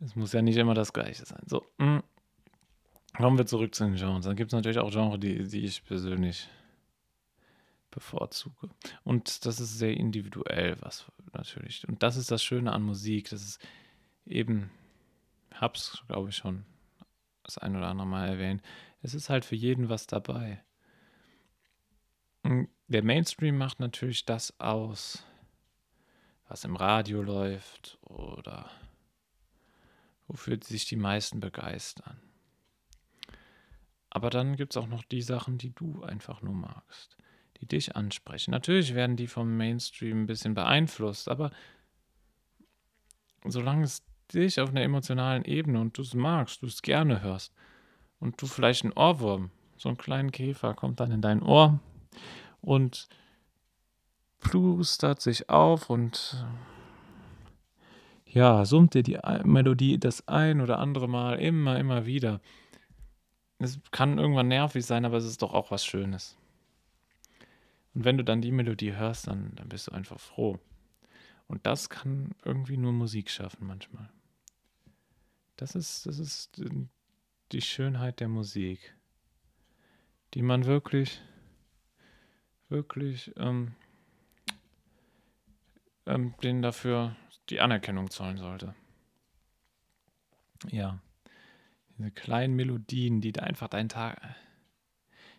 Es 0.00 0.16
muss 0.16 0.32
ja 0.32 0.42
nicht 0.42 0.56
immer 0.56 0.74
das 0.74 0.92
Gleiche 0.92 1.24
sein. 1.24 1.42
So, 1.46 1.64
mh. 1.78 1.98
Mm. 1.98 2.02
kommen 3.16 3.38
wir 3.38 3.46
zurück 3.46 3.74
zu 3.74 3.84
den 3.84 3.94
Genres. 3.94 4.24
Dann 4.24 4.34
gibt 4.34 4.52
es 4.52 4.56
natürlich 4.56 4.78
auch 4.78 4.90
Genres, 4.90 5.20
die, 5.20 5.46
die 5.46 5.64
ich 5.64 5.84
persönlich 5.84 6.48
bevorzuge. 7.92 8.70
Und 9.04 9.46
das 9.46 9.60
ist 9.60 9.78
sehr 9.78 9.96
individuell, 9.96 10.76
was 10.80 11.06
natürlich. 11.32 11.86
Und 11.86 12.02
das 12.02 12.16
ist 12.16 12.30
das 12.32 12.42
Schöne 12.42 12.72
an 12.72 12.82
Musik. 12.82 13.30
Das 13.30 13.42
ist 13.42 13.60
eben, 14.26 14.70
hab's, 15.60 16.02
glaube 16.08 16.30
ich, 16.30 16.36
schon 16.36 16.64
das 17.42 17.58
ein 17.58 17.76
oder 17.76 17.88
andere 17.88 18.06
Mal 18.06 18.28
erwähnt, 18.28 18.62
es 19.02 19.14
ist 19.14 19.28
halt 19.28 19.44
für 19.44 19.56
jeden 19.56 19.88
was 19.88 20.06
dabei. 20.06 20.62
Der 22.88 23.02
Mainstream 23.02 23.56
macht 23.56 23.80
natürlich 23.80 24.24
das 24.24 24.58
aus, 24.60 25.24
was 26.48 26.64
im 26.64 26.76
Radio 26.76 27.22
läuft 27.22 27.98
oder 28.02 28.70
wofür 30.26 30.58
sich 30.62 30.84
die 30.86 30.96
meisten 30.96 31.40
begeistern. 31.40 32.20
Aber 34.10 34.28
dann 34.28 34.56
gibt 34.56 34.74
es 34.74 34.76
auch 34.76 34.88
noch 34.88 35.04
die 35.04 35.22
Sachen, 35.22 35.56
die 35.56 35.74
du 35.74 36.02
einfach 36.02 36.42
nur 36.42 36.54
magst, 36.54 37.16
die 37.58 37.66
dich 37.66 37.96
ansprechen. 37.96 38.50
Natürlich 38.50 38.94
werden 38.94 39.16
die 39.16 39.26
vom 39.26 39.56
Mainstream 39.56 40.22
ein 40.22 40.26
bisschen 40.26 40.54
beeinflusst, 40.54 41.28
aber 41.28 41.50
solange 43.44 43.84
es 43.84 44.02
dich 44.32 44.60
auf 44.60 44.70
einer 44.70 44.82
emotionalen 44.82 45.44
Ebene 45.44 45.80
und 45.80 45.96
du 45.96 46.02
es 46.02 46.14
magst, 46.14 46.62
du 46.62 46.66
es 46.66 46.82
gerne 46.82 47.22
hörst 47.22 47.52
und 48.20 48.40
du 48.40 48.46
vielleicht 48.46 48.84
einen 48.84 48.92
Ohrwurm, 48.92 49.50
so 49.76 49.88
einen 49.88 49.98
kleinen 49.98 50.32
Käfer 50.32 50.74
kommt 50.74 51.00
dann 51.00 51.10
in 51.10 51.20
dein 51.20 51.42
Ohr 51.42 51.80
und 52.60 53.08
plustert 54.40 55.20
sich 55.20 55.48
auf 55.48 55.90
und 55.90 56.44
ja, 58.26 58.64
summt 58.64 58.94
dir 58.94 59.02
die 59.02 59.18
Melodie 59.44 59.98
das 59.98 60.26
ein 60.26 60.60
oder 60.60 60.78
andere 60.78 61.08
Mal 61.08 61.38
immer, 61.38 61.78
immer 61.78 62.06
wieder. 62.06 62.40
Es 63.58 63.78
kann 63.90 64.18
irgendwann 64.18 64.48
nervig 64.48 64.84
sein, 64.86 65.04
aber 65.04 65.18
es 65.18 65.24
ist 65.24 65.42
doch 65.42 65.52
auch 65.52 65.70
was 65.70 65.84
Schönes. 65.84 66.36
Und 67.94 68.04
wenn 68.04 68.16
du 68.16 68.24
dann 68.24 68.40
die 68.40 68.50
Melodie 68.50 68.94
hörst, 68.94 69.26
dann, 69.26 69.52
dann 69.56 69.68
bist 69.68 69.88
du 69.88 69.92
einfach 69.92 70.18
froh. 70.18 70.58
Und 71.48 71.66
das 71.66 71.90
kann 71.90 72.34
irgendwie 72.44 72.76
nur 72.76 72.92
Musik 72.92 73.30
schaffen 73.30 73.66
manchmal. 73.66 74.10
Das 75.56 75.74
ist, 75.74 76.06
das 76.06 76.18
ist 76.18 76.60
die 77.52 77.60
Schönheit 77.60 78.20
der 78.20 78.28
Musik, 78.28 78.96
die 80.34 80.42
man 80.42 80.64
wirklich, 80.64 81.20
wirklich 82.68 83.32
ähm, 83.36 83.74
ähm, 86.06 86.34
denen 86.42 86.62
dafür 86.62 87.16
die 87.50 87.60
Anerkennung 87.60 88.10
zollen 88.10 88.38
sollte. 88.38 88.74
Ja. 90.70 91.00
Diese 91.98 92.10
kleinen 92.10 92.54
Melodien, 92.54 93.20
die 93.20 93.32
da 93.32 93.42
einfach 93.42 93.68
deinen 93.68 93.88
Tag. 93.88 94.20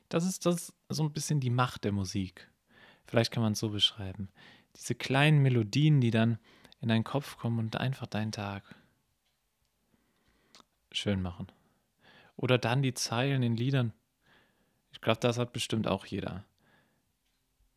Das 0.10 0.26
ist 0.26 0.46
das 0.46 0.74
so 0.90 1.04
ein 1.04 1.12
bisschen 1.12 1.40
die 1.40 1.50
Macht 1.50 1.84
der 1.84 1.92
Musik. 1.92 2.50
Vielleicht 3.06 3.32
kann 3.32 3.44
man 3.44 3.54
es 3.54 3.60
so 3.60 3.70
beschreiben. 3.70 4.30
Diese 4.76 4.96
kleinen 4.96 5.42
Melodien, 5.42 6.02
die 6.02 6.12
dann 6.12 6.40
in 6.82 6.90
deinen 6.90 7.04
Kopf 7.04 7.38
kommen 7.38 7.60
und 7.60 7.76
einfach 7.76 8.08
deinen 8.08 8.32
Tag 8.32 8.64
schön 10.92 11.22
machen. 11.22 11.48
Oder 12.36 12.58
dann 12.58 12.82
die 12.82 12.94
Zeilen 12.94 13.44
in 13.44 13.56
Liedern. 13.56 13.94
Ich 14.92 15.02
glaube, 15.02 15.20
das 15.20 15.38
hat 15.38 15.54
bestimmt 15.54 15.88
auch 15.88 16.06
jeder. 16.06 16.44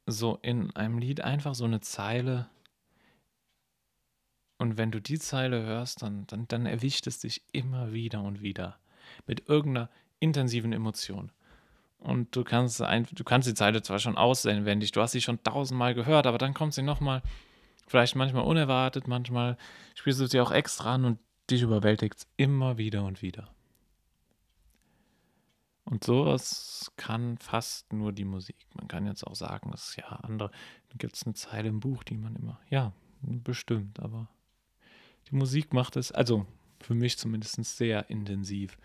So 0.07 0.39
in 0.43 0.75
einem 0.77 0.99
Lied 0.99 1.21
einfach 1.21 1.55
so 1.55 1.65
eine 1.65 1.81
Zeile, 1.81 2.49
und 4.59 4.79
wenn 4.79 4.91
du 4.91 5.01
die 5.01 5.19
Zeile 5.19 5.63
hörst, 5.63 6.03
dann, 6.03 6.27
dann, 6.29 6.49
dann 6.49 6.67
erwischt 6.67 7.07
es 7.07 7.19
dich 7.19 7.43
immer 7.53 7.93
wieder 7.93 8.23
und 8.23 8.41
wieder 8.41 8.79
mit 9.27 9.49
irgendeiner 9.49 9.91
intensiven 10.19 10.73
Emotion. 10.73 11.31
Und 11.99 12.35
du 12.37 12.45
kannst, 12.45 12.81
ein, 12.83 13.07
du 13.11 13.25
kannst 13.25 13.49
die 13.49 13.55
Zeile 13.55 13.83
zwar 13.83 13.99
schon 13.99 14.17
auswendig, 14.17 14.93
du 14.93 15.01
hast 15.01 15.13
sie 15.13 15.21
schon 15.21 15.43
tausendmal 15.43 15.95
gehört, 15.95 16.27
aber 16.27 16.39
dann 16.39 16.55
kommt 16.55 16.75
sie 16.75 16.83
nochmal, 16.83 17.23
vielleicht 17.87 18.17
manchmal 18.17 18.45
unerwartet, 18.45 19.09
manchmal 19.09 19.57
spielst 19.95 20.21
du 20.21 20.27
sie 20.27 20.41
auch 20.41 20.53
extra 20.53 20.95
an 20.95 21.05
und 21.05 21.19
dich 21.51 21.63
überwältigt 21.63 22.27
immer 22.37 22.79
wieder 22.79 23.05
und 23.05 23.23
wieder. 23.23 23.49
Und 25.85 26.03
sowas 26.03 26.93
kann 26.97 27.39
fast 27.39 27.93
nur 27.93 28.13
die 28.13 28.25
Musik. 28.25 28.57
Man 28.75 28.89
kann 28.89 29.07
jetzt 29.07 29.25
auch 29.25 29.37
sagen, 29.37 29.71
es 29.73 29.91
ist 29.91 29.97
ja 29.97 30.07
andere, 30.07 30.51
da 30.89 30.95
gibt 30.99 31.15
es 31.15 31.25
eine 31.25 31.35
Zeile 31.35 31.69
im 31.69 31.79
Buch, 31.79 32.03
die 32.03 32.17
man 32.17 32.35
immer, 32.35 32.61
ja, 32.69 32.93
bestimmt, 33.23 34.01
aber 34.01 34.29
die 35.31 35.37
Musik 35.37 35.73
macht 35.73 35.97
es, 35.97 36.11
also 36.11 36.47
für 36.81 36.95
mich 36.95 37.19
zumindest 37.19 37.63
sehr 37.65 38.11
intensiv, 38.11 38.79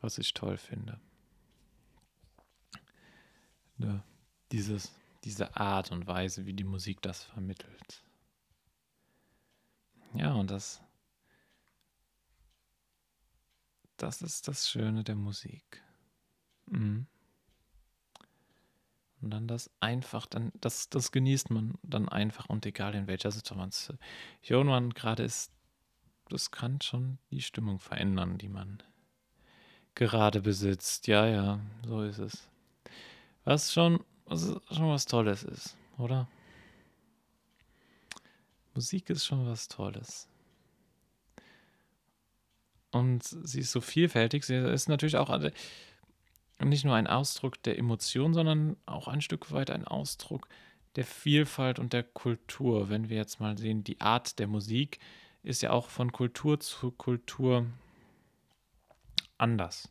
was 0.00 0.18
ich 0.18 0.34
toll 0.34 0.58
finde. 0.58 1.00
Ja, 3.78 4.02
dieses, 4.52 4.92
diese 5.24 5.56
Art 5.56 5.92
und 5.92 6.06
Weise, 6.06 6.46
wie 6.46 6.52
die 6.52 6.64
Musik 6.64 7.00
das 7.02 7.22
vermittelt. 7.22 8.02
Ja, 10.14 10.32
und 10.34 10.50
das, 10.50 10.82
das 13.96 14.22
ist 14.22 14.48
das 14.48 14.68
Schöne 14.68 15.04
der 15.04 15.16
Musik. 15.16 15.82
Mhm. 16.66 17.06
Und 19.20 19.30
dann 19.30 19.48
das 19.48 19.70
einfach, 19.80 20.26
dann, 20.26 20.52
das, 20.60 20.88
das 20.90 21.10
genießt 21.10 21.50
man 21.50 21.74
dann 21.82 22.08
einfach 22.08 22.48
und 22.48 22.64
egal 22.66 22.94
in 22.94 23.08
welcher 23.08 23.32
Situation 23.32 23.98
man 24.66 24.90
gerade 24.90 25.24
ist, 25.24 25.52
das 26.28 26.50
kann 26.50 26.80
schon 26.80 27.18
die 27.30 27.40
Stimmung 27.40 27.80
verändern, 27.80 28.38
die 28.38 28.48
man 28.48 28.82
gerade 29.94 30.40
besitzt. 30.40 31.06
Ja, 31.08 31.26
ja, 31.26 31.60
so 31.84 32.02
ist 32.02 32.18
es. 32.18 32.48
Was 33.48 33.72
schon, 33.72 34.04
was 34.26 34.42
schon 34.70 34.90
was 34.90 35.06
Tolles 35.06 35.42
ist, 35.42 35.74
oder? 35.96 36.28
Musik 38.74 39.08
ist 39.08 39.24
schon 39.24 39.46
was 39.46 39.68
Tolles. 39.68 40.28
Und 42.90 43.24
sie 43.24 43.60
ist 43.60 43.72
so 43.72 43.80
vielfältig. 43.80 44.44
Sie 44.44 44.54
ist 44.54 44.90
natürlich 44.90 45.16
auch 45.16 45.34
nicht 46.62 46.84
nur 46.84 46.94
ein 46.94 47.06
Ausdruck 47.06 47.62
der 47.62 47.78
Emotion, 47.78 48.34
sondern 48.34 48.76
auch 48.84 49.08
ein 49.08 49.22
Stück 49.22 49.50
weit 49.50 49.70
ein 49.70 49.86
Ausdruck 49.86 50.46
der 50.96 51.06
Vielfalt 51.06 51.78
und 51.78 51.94
der 51.94 52.02
Kultur. 52.02 52.90
Wenn 52.90 53.08
wir 53.08 53.16
jetzt 53.16 53.40
mal 53.40 53.56
sehen, 53.56 53.82
die 53.82 53.98
Art 54.02 54.38
der 54.38 54.46
Musik 54.46 54.98
ist 55.42 55.62
ja 55.62 55.70
auch 55.70 55.88
von 55.88 56.12
Kultur 56.12 56.60
zu 56.60 56.90
Kultur 56.90 57.64
anders. 59.38 59.88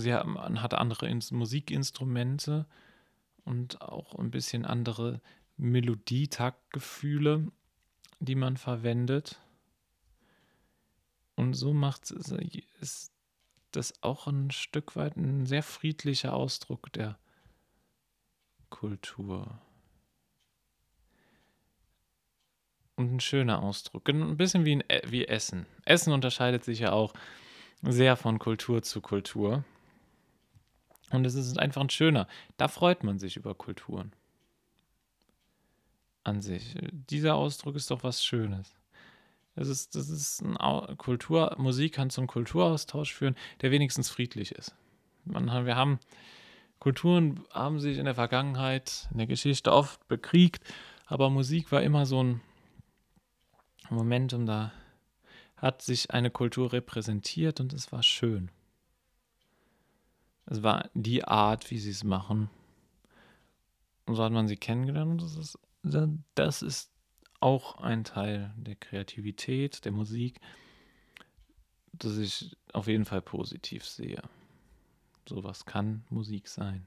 Sie 0.00 0.14
hat 0.14 0.74
andere 0.74 1.12
Musikinstrumente 1.32 2.66
und 3.44 3.82
auch 3.82 4.14
ein 4.14 4.30
bisschen 4.30 4.64
andere 4.64 5.20
Melodietaktgefühle, 5.56 7.50
die 8.20 8.34
man 8.34 8.56
verwendet. 8.56 9.40
Und 11.34 11.54
so 11.54 11.72
macht 11.72 12.10
es 12.10 13.12
das 13.72 14.02
auch 14.02 14.26
ein 14.26 14.50
Stück 14.50 14.96
weit 14.96 15.16
ein 15.16 15.46
sehr 15.46 15.62
friedlicher 15.62 16.34
Ausdruck 16.34 16.92
der 16.92 17.18
Kultur. 18.70 19.60
Und 22.96 23.14
ein 23.14 23.20
schöner 23.20 23.62
Ausdruck. 23.62 24.08
Ein 24.08 24.36
bisschen 24.36 24.64
wie, 24.64 24.76
ein, 24.76 24.84
e, 24.88 25.02
wie 25.06 25.26
Essen. 25.26 25.66
Essen 25.84 26.12
unterscheidet 26.12 26.64
sich 26.64 26.80
ja 26.80 26.92
auch 26.92 27.14
sehr 27.82 28.16
von 28.16 28.38
Kultur 28.38 28.82
zu 28.82 29.00
Kultur. 29.00 29.64
Und 31.10 31.24
es 31.24 31.34
ist 31.34 31.58
einfach 31.58 31.80
ein 31.80 31.90
schöner. 31.90 32.26
Da 32.56 32.68
freut 32.68 33.04
man 33.04 33.18
sich 33.18 33.36
über 33.36 33.54
Kulturen. 33.54 34.12
An 36.24 36.42
sich. 36.42 36.74
Dieser 36.92 37.36
Ausdruck 37.36 37.76
ist 37.76 37.90
doch 37.90 38.02
was 38.02 38.22
Schönes. 38.22 38.74
Das 39.54 39.68
ist, 39.68 39.96
das 39.96 40.08
ist 40.08 40.42
ein 40.42 40.98
Kultur, 40.98 41.56
Musik 41.58 41.94
kann 41.94 42.10
zum 42.10 42.28
Kulturaustausch 42.28 43.12
führen, 43.12 43.34
der 43.60 43.72
wenigstens 43.72 44.08
friedlich 44.08 44.52
ist. 44.52 44.74
Man, 45.24 45.66
wir 45.66 45.74
haben 45.74 45.98
Kulturen 46.78 47.44
haben 47.52 47.80
sich 47.80 47.98
in 47.98 48.04
der 48.04 48.14
Vergangenheit, 48.14 49.08
in 49.10 49.18
der 49.18 49.26
Geschichte 49.26 49.72
oft 49.72 50.06
bekriegt, 50.06 50.62
aber 51.06 51.28
Musik 51.28 51.72
war 51.72 51.82
immer 51.82 52.06
so 52.06 52.22
ein 52.22 52.40
Momentum, 53.90 54.46
da 54.46 54.72
hat 55.56 55.82
sich 55.82 56.12
eine 56.12 56.30
Kultur 56.30 56.72
repräsentiert 56.72 57.58
und 57.58 57.72
es 57.72 57.90
war 57.90 58.04
schön. 58.04 58.50
Es 60.50 60.62
war 60.62 60.88
die 60.94 61.24
Art, 61.24 61.70
wie 61.70 61.78
sie 61.78 61.90
es 61.90 62.04
machen. 62.04 62.48
Und 64.06 64.14
so 64.14 64.24
hat 64.24 64.32
man 64.32 64.48
sie 64.48 64.56
kennengelernt 64.56 65.20
das 65.20 65.36
ist, 65.36 65.58
das 66.34 66.62
ist 66.62 66.90
auch 67.40 67.76
ein 67.76 68.04
Teil 68.04 68.52
der 68.56 68.74
Kreativität, 68.74 69.84
der 69.84 69.92
Musik, 69.92 70.40
das 71.92 72.16
ich 72.16 72.56
auf 72.72 72.86
jeden 72.86 73.04
Fall 73.04 73.20
positiv 73.20 73.84
sehe. 73.84 74.22
Sowas 75.28 75.66
kann 75.66 76.04
Musik 76.08 76.48
sein. 76.48 76.86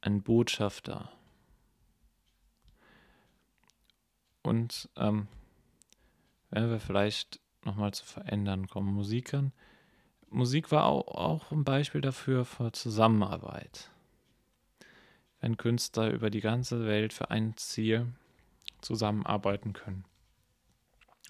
Ein 0.00 0.22
Botschafter. 0.22 1.12
Und 4.42 4.88
ähm, 4.96 5.28
wenn 6.50 6.68
wir 6.68 6.80
vielleicht 6.80 7.40
nochmal 7.64 7.94
zu 7.94 8.04
verändern 8.04 8.66
kommen, 8.66 8.92
Musikern. 8.92 9.52
Musik 10.34 10.72
war 10.72 10.86
auch, 10.86 11.06
auch 11.06 11.52
ein 11.52 11.62
Beispiel 11.62 12.00
dafür 12.00 12.44
für 12.44 12.72
Zusammenarbeit. 12.72 13.90
Wenn 15.40 15.56
Künstler 15.56 16.10
über 16.10 16.28
die 16.28 16.40
ganze 16.40 16.86
Welt 16.86 17.12
für 17.12 17.30
ein 17.30 17.56
Ziel 17.56 18.12
zusammenarbeiten 18.80 19.74
können. 19.74 20.04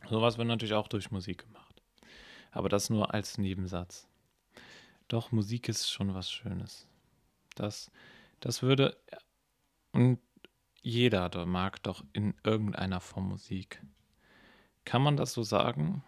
Sowas 0.09 0.39
wird 0.39 0.49
natürlich 0.49 0.73
auch 0.73 0.89
durch 0.89 1.11
Musik 1.11 1.47
gemacht. 1.47 1.83
Aber 2.51 2.71
das 2.71 2.89
nur 2.89 3.13
als 3.13 3.37
Nebensatz. 3.37 4.09
Doch, 5.09 5.33
Musik 5.33 5.69
ist 5.69 5.91
schon 5.91 6.15
was 6.15 6.31
Schönes. 6.31 6.87
Das, 7.57 7.91
das 8.41 8.63
würde. 8.63 8.97
Und 9.93 10.19
jeder 10.81 11.45
mag 11.45 11.83
doch 11.83 12.03
in 12.15 12.35
irgendeiner 12.43 13.01
Form 13.01 13.29
Musik. 13.29 13.83
Kann 14.87 15.03
man 15.03 15.19
das 15.19 15.35
so 15.35 15.43
sagen? 15.43 16.03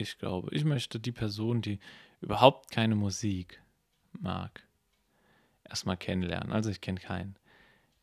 Ich 0.00 0.18
glaube, 0.18 0.48
ich 0.54 0.64
möchte 0.64 0.98
die 0.98 1.12
Person, 1.12 1.62
die 1.62 1.78
überhaupt 2.20 2.70
keine 2.70 2.94
Musik 2.94 3.62
mag, 4.12 4.66
erstmal 5.64 5.96
kennenlernen. 5.96 6.52
Also 6.52 6.70
ich 6.70 6.80
kenne 6.80 7.00
keinen. 7.00 7.36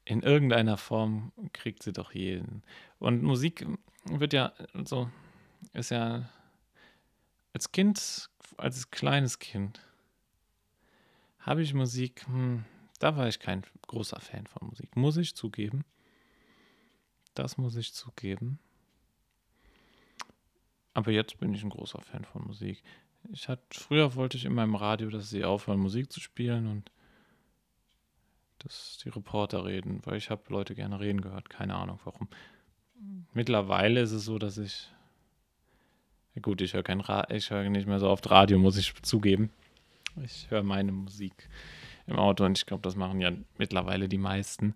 In 0.05 0.21
irgendeiner 0.21 0.77
Form 0.77 1.33
kriegt 1.53 1.83
sie 1.83 1.91
doch 1.91 2.13
jeden. 2.13 2.63
Und 2.99 3.23
Musik 3.23 3.65
wird 4.05 4.33
ja 4.33 4.53
so, 4.85 5.09
ist 5.73 5.91
ja 5.91 6.29
als 7.53 7.71
Kind, 7.71 8.29
als 8.57 8.89
kleines 8.91 9.39
Kind, 9.39 9.81
habe 11.39 11.61
ich 11.61 11.73
Musik, 11.73 12.25
hm, 12.27 12.65
da 12.99 13.15
war 13.15 13.27
ich 13.27 13.39
kein 13.39 13.63
großer 13.87 14.19
Fan 14.19 14.47
von 14.47 14.67
Musik. 14.67 14.95
Muss 14.95 15.17
ich 15.17 15.35
zugeben. 15.35 15.83
Das 17.33 17.57
muss 17.57 17.75
ich 17.75 17.93
zugeben. 17.93 18.59
Aber 20.97 21.11
jetzt 21.11 21.39
bin 21.39 21.53
ich 21.53 21.61
ein 21.61 21.69
großer 21.69 22.01
Fan 22.01 22.25
von 22.25 22.47
Musik. 22.47 22.81
Ich 23.31 23.49
hatte, 23.49 23.61
früher 23.69 24.15
wollte 24.15 24.35
ich 24.35 24.45
in 24.45 24.53
meinem 24.55 24.73
Radio, 24.73 25.11
dass 25.11 25.29
sie 25.29 25.45
aufhören, 25.45 25.79
Musik 25.79 26.11
zu 26.11 26.19
spielen 26.19 26.65
und 26.65 26.89
dass 28.57 28.97
die 29.03 29.09
Reporter 29.09 29.63
reden, 29.63 30.01
weil 30.05 30.17
ich 30.17 30.31
habe 30.31 30.41
Leute 30.47 30.73
gerne 30.73 30.99
reden 30.99 31.21
gehört. 31.21 31.51
Keine 31.51 31.75
Ahnung 31.75 31.99
warum. 32.03 32.27
Mittlerweile 33.31 34.01
ist 34.01 34.11
es 34.11 34.25
so, 34.25 34.39
dass 34.39 34.57
ich 34.57 34.89
gut, 36.41 36.61
ich 36.61 36.73
höre 36.73 36.81
kein 36.81 37.03
ich 37.29 37.51
höre 37.51 37.69
nicht 37.69 37.87
mehr 37.87 37.99
so 37.99 38.09
oft 38.09 38.31
Radio, 38.31 38.57
muss 38.57 38.75
ich 38.75 38.99
zugeben. 39.03 39.51
Ich 40.23 40.49
höre 40.49 40.63
meine 40.63 40.93
Musik 40.93 41.47
im 42.07 42.15
Auto 42.15 42.43
und 42.43 42.57
ich 42.57 42.65
glaube, 42.65 42.81
das 42.81 42.95
machen 42.95 43.21
ja 43.21 43.33
mittlerweile 43.59 44.09
die 44.09 44.17
meisten. 44.17 44.73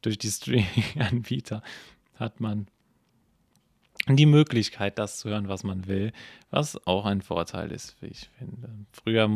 Durch 0.00 0.16
die 0.16 0.30
Streaming-Anbieter 0.30 1.62
hat 2.14 2.40
man 2.40 2.68
die 4.06 4.26
Möglichkeit, 4.26 4.98
das 4.98 5.18
zu 5.18 5.28
hören, 5.28 5.48
was 5.48 5.64
man 5.64 5.86
will, 5.86 6.12
was 6.50 6.86
auch 6.86 7.04
ein 7.04 7.20
Vorteil 7.20 7.72
ist, 7.72 7.96
wie 8.00 8.06
ich 8.06 8.30
finde. 8.38 8.70
Früher 8.92 9.28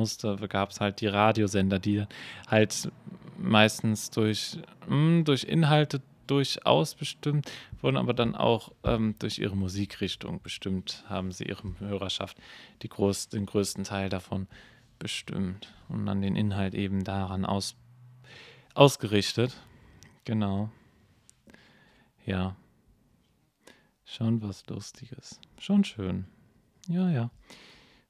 gab 0.48 0.70
es 0.70 0.81
halt 0.81 1.01
die 1.01 1.09
Radiosender, 1.09 1.79
die 1.79 2.05
halt 2.48 2.90
meistens 3.37 4.11
durch, 4.11 4.59
mh, 4.87 4.94
hm, 4.94 5.25
durch 5.25 5.44
Inhalte 5.44 6.01
durchaus 6.27 6.94
bestimmt, 6.94 7.51
wurden 7.81 7.96
aber 7.96 8.14
dann 8.14 8.35
auch 8.35 8.72
ähm, 8.85 9.14
durch 9.18 9.38
ihre 9.38 9.57
Musikrichtung 9.57 10.40
bestimmt, 10.42 11.05
haben 11.09 11.33
sie 11.33 11.44
ihre 11.44 11.79
Hörerschaft 11.79 12.38
die 12.83 12.88
groß, 12.88 13.29
den 13.29 13.44
größten 13.44 13.85
Teil 13.85 14.09
davon 14.09 14.46
bestimmt 14.98 15.75
und 15.88 16.07
dann 16.07 16.22
den 16.22 16.37
Inhalt 16.37 16.75
eben 16.75 17.05
daran 17.05 17.44
aus, 17.44 17.75
ausgerichtet. 18.75 19.57
Genau. 20.25 20.70
Ja. 22.25 22.57
Schon 24.12 24.42
was 24.42 24.66
Lustiges. 24.66 25.40
Schon 25.59 25.85
schön. 25.85 26.27
Ja, 26.87 27.09
ja. 27.09 27.31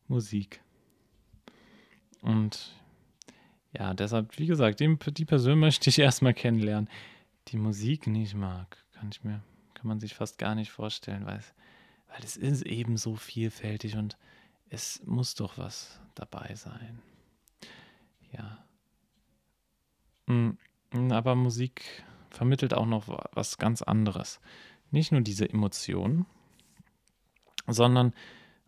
Musik. 0.09 0.61
Und 2.23 2.75
ja, 3.73 3.95
deshalb, 3.95 4.37
wie 4.37 4.47
gesagt, 4.47 4.81
die, 4.81 4.97
die 5.13 5.25
Person 5.25 5.59
möchte 5.61 5.91
ich 5.91 6.01
erstmal 6.01 6.35
kennenlernen. 6.35 6.91
Die 7.49 7.57
Musik 7.57 8.09
nicht 8.09 8.35
mag, 8.35 8.85
kann 8.95 9.11
ich 9.13 9.23
mir, 9.23 9.45
kann 9.75 9.87
man 9.87 10.01
sich 10.01 10.15
fast 10.15 10.39
gar 10.39 10.57
nicht 10.57 10.73
vorstellen, 10.73 11.25
weil 11.25 11.39
es, 11.39 11.55
weil 12.09 12.25
es 12.25 12.37
ist 12.37 12.63
eben 12.63 12.97
so 12.97 13.15
vielfältig 13.15 13.97
und 13.97 14.17
es 14.71 15.01
muss 15.07 15.37
doch 15.37 15.57
was 15.57 16.01
dabei 16.17 16.57
sein. 16.57 17.01
Ja. 18.33 18.65
Hm, 20.27 20.59
aber 21.13 21.37
Musik 21.37 22.05
vermittelt 22.29 22.75
auch 22.75 22.87
noch 22.87 23.07
was 23.35 23.57
ganz 23.57 23.83
anderes 23.83 24.41
nicht 24.93 25.13
nur 25.13 25.21
diese 25.23 25.49
Emotionen, 25.49 26.27
sondern 27.67 28.13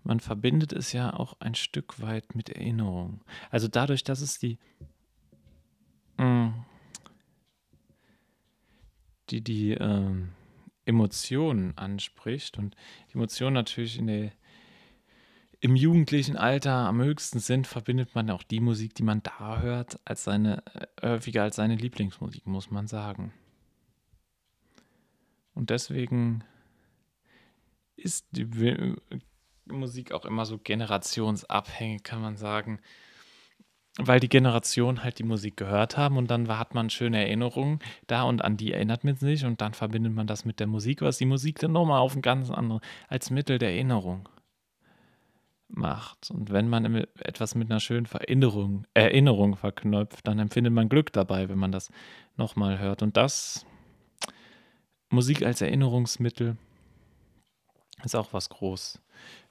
man 0.03 0.21
verbindet 0.21 0.73
es 0.73 0.93
ja 0.93 1.15
auch 1.15 1.35
ein 1.41 1.55
Stück 1.55 2.01
weit 2.01 2.35
mit 2.35 2.51
Erinnerung. 2.51 3.21
Also 3.51 3.69
dadurch, 3.69 4.05
dass 4.05 4.21
es 4.21 4.39
die, 4.39 4.59
mm, 6.19 6.49
die, 9.31 9.41
die 9.41 9.73
äh, 9.73 10.11
Emotionen 10.85 11.77
anspricht 11.79 12.59
und 12.59 12.77
die 13.09 13.15
Emotionen 13.15 13.55
natürlich 13.55 13.99
in 13.99 14.07
der, 14.07 14.33
im 15.61 15.77
jugendlichen 15.77 16.37
Alter 16.37 16.75
am 16.75 17.01
höchsten 17.01 17.39
sind, 17.39 17.67
verbindet 17.67 18.15
man 18.15 18.31
auch 18.31 18.43
die 18.43 18.61
Musik, 18.61 18.95
die 18.95 19.03
man 19.03 19.23
da 19.23 19.61
hört, 19.61 19.99
als 20.05 20.25
seine, 20.25 20.63
äh, 21.01 21.09
häufiger 21.09 21.43
als 21.43 21.57
seine 21.57 21.77
Lieblingsmusik, 21.77 22.47
muss 22.47 22.71
man 22.71 22.87
sagen. 22.87 23.33
Und 25.55 25.71
deswegen 25.71 26.45
ist 27.97 28.27
die 28.33 28.97
Musik 29.67 30.13
auch 30.13 30.25
immer 30.25 30.45
so 30.45 30.59
generationsabhängig, 30.59 32.03
kann 32.03 32.21
man 32.21 32.37
sagen. 32.37 32.81
Weil 33.97 34.19
die 34.19 34.29
Generation 34.29 35.05
halt 35.05 35.21
die 35.21 35.25
Musik 35.25 35.57
gehört 35.57 35.97
haben 35.97 36.17
und 36.17 36.29
dann 36.29 36.49
hat 36.49 36.75
man 36.75 36.91
schöne 36.91 37.19
Erinnerungen 37.19 37.79
da 38.09 38.25
und 38.25 38.43
an 38.43 38.57
die 38.57 38.73
erinnert 38.73 39.05
man 39.05 39.15
sich 39.15 39.45
und 39.45 39.61
dann 39.61 39.73
verbindet 39.73 40.13
man 40.13 40.27
das 40.27 40.45
mit 40.45 40.59
der 40.59 40.67
Musik, 40.67 41.01
was 41.01 41.19
die 41.19 41.27
Musik 41.27 41.61
dann 41.61 41.71
nochmal 41.71 42.01
auf 42.01 42.17
ein 42.17 42.23
ganz 42.23 42.51
anderes, 42.51 42.83
als 43.07 43.31
Mittel 43.31 43.59
der 43.59 43.71
Erinnerung 43.71 44.29
macht. 45.69 46.31
Und 46.33 46.51
wenn 46.51 46.69
man 46.69 46.85
etwas 47.21 47.55
mit 47.55 47.71
einer 47.71 47.79
schönen 47.79 48.07
Erinnerung, 48.07 48.85
Erinnerung 48.95 49.57
verknüpft, 49.57 50.27
dann 50.27 50.41
empfindet 50.41 50.73
man 50.73 50.89
Glück 50.89 51.13
dabei, 51.13 51.49
wenn 51.49 51.59
man 51.59 51.71
das 51.71 51.93
nochmal 52.37 52.81
hört. 52.81 53.01
Und 53.01 53.17
das 53.17 53.65
Musik 55.15 55.43
als 55.43 55.61
Erinnerungsmittel 55.61 56.57
ist 58.05 58.17
auch 58.17 58.33
was 58.33 58.49
groß. 58.49 59.01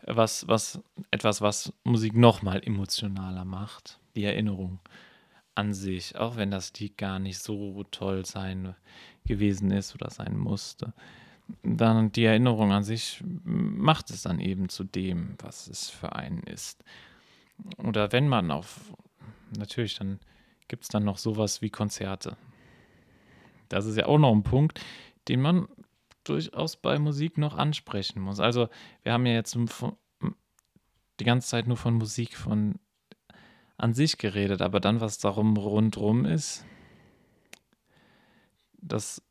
Was, 0.06 0.48
was, 0.48 0.82
etwas, 1.10 1.42
was 1.42 1.74
Musik 1.84 2.16
nochmal 2.16 2.62
emotionaler 2.64 3.46
macht. 3.46 4.00
Die 4.16 4.26
Erinnerung 4.26 4.80
an 5.56 5.74
sich, 5.74 6.18
auch 6.18 6.36
wenn 6.36 6.52
das 6.52 6.74
Lied 6.80 6.98
gar 6.98 7.20
nicht 7.20 7.40
so 7.40 7.84
toll 7.86 8.26
sein 8.26 8.76
gewesen 9.26 9.72
ist 9.72 9.96
oder 9.96 10.10
sein 10.10 10.38
musste. 10.38 10.94
Dann 11.64 12.12
die 12.12 12.26
Erinnerung 12.26 12.72
an 12.72 12.84
sich 12.84 13.24
macht 13.24 14.10
es 14.10 14.24
dann 14.24 14.40
eben 14.40 14.70
zu 14.70 14.84
dem, 14.84 15.36
was 15.40 15.68
es 15.68 15.90
für 15.90 16.14
einen 16.14 16.44
ist. 16.44 16.84
Oder 17.78 18.12
wenn 18.12 18.28
man 18.28 18.52
auf, 18.52 18.94
natürlich, 19.58 19.96
dann 19.98 20.20
gibt 20.68 20.84
es 20.84 20.90
dann 20.90 21.04
noch 21.04 21.18
sowas 21.18 21.62
wie 21.62 21.70
Konzerte. 21.70 22.38
Das 23.70 23.86
ist 23.86 23.98
ja 23.98 24.06
auch 24.06 24.20
noch 24.20 24.32
ein 24.32 24.44
Punkt, 24.44 24.80
den 25.28 25.42
man 25.42 25.68
durchaus 26.24 26.78
bei 26.78 27.00
Musik 27.00 27.38
noch 27.38 27.56
ansprechen 27.58 28.22
muss. 28.22 28.40
Also 28.40 28.70
wir 29.04 29.14
haben 29.14 29.26
ja 29.26 29.34
jetzt 29.34 29.58
die 31.20 31.24
ganze 31.24 31.48
Zeit 31.48 31.68
nur 31.68 31.78
von 31.78 31.96
Musik 31.96 32.38
von 32.38 32.80
an 33.78 33.94
sich 33.94 34.18
geredet, 34.18 34.62
aber 34.62 34.80
dann, 34.80 35.02
was 35.02 35.18
darum 35.18 35.58
rundrum 35.58 36.26
ist, 36.26 36.66
dass 38.78 39.22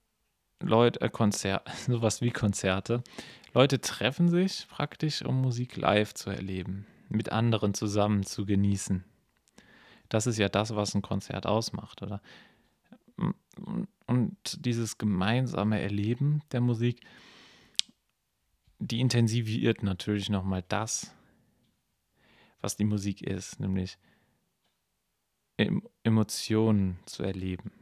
Leute, 0.60 1.00
äh, 1.00 1.08
Konzert, 1.08 1.68
sowas 1.86 2.20
wie 2.20 2.30
Konzerte, 2.30 3.02
Leute 3.54 3.80
treffen 3.80 4.28
sich 4.28 4.66
praktisch, 4.68 5.22
um 5.22 5.40
Musik 5.40 5.76
live 5.76 6.14
zu 6.14 6.30
erleben, 6.30 6.86
mit 7.08 7.30
anderen 7.30 7.74
zusammen 7.74 8.24
zu 8.24 8.46
genießen. 8.46 9.04
Das 10.08 10.26
ist 10.26 10.38
ja 10.38 10.48
das, 10.48 10.74
was 10.74 10.94
ein 10.94 11.02
Konzert 11.02 11.46
ausmacht, 11.46 12.02
oder? 12.02 12.20
Und 14.12 14.66
dieses 14.66 14.98
gemeinsame 14.98 15.80
Erleben 15.80 16.42
der 16.52 16.60
Musik, 16.60 17.00
die 18.78 19.00
intensiviert 19.00 19.82
natürlich 19.82 20.28
nochmal 20.28 20.62
das, 20.68 21.14
was 22.60 22.76
die 22.76 22.84
Musik 22.84 23.22
ist, 23.22 23.58
nämlich 23.58 23.96
Emotionen 26.02 26.98
zu 27.06 27.22
erleben. 27.22 27.72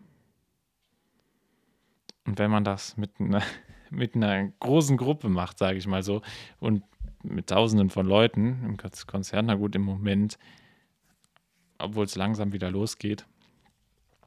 Und 2.24 2.38
wenn 2.38 2.52
man 2.52 2.62
das 2.62 2.96
mit 2.96 3.18
einer, 3.18 3.42
mit 3.90 4.14
einer 4.14 4.50
großen 4.60 4.96
Gruppe 4.96 5.28
macht, 5.28 5.58
sage 5.58 5.78
ich 5.78 5.88
mal 5.88 6.04
so, 6.04 6.22
und 6.60 6.84
mit 7.24 7.48
Tausenden 7.48 7.90
von 7.90 8.06
Leuten 8.06 8.64
im 8.64 8.76
Konzert, 8.76 9.46
na 9.46 9.56
gut, 9.56 9.74
im 9.74 9.82
Moment, 9.82 10.38
obwohl 11.78 12.04
es 12.04 12.14
langsam 12.14 12.52
wieder 12.52 12.70
losgeht, 12.70 13.26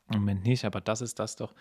im 0.09 0.19
Moment 0.19 0.43
nicht, 0.43 0.65
aber 0.65 0.81
das 0.81 0.99
ist 0.99 1.17
das 1.17 1.37
doch, 1.37 1.53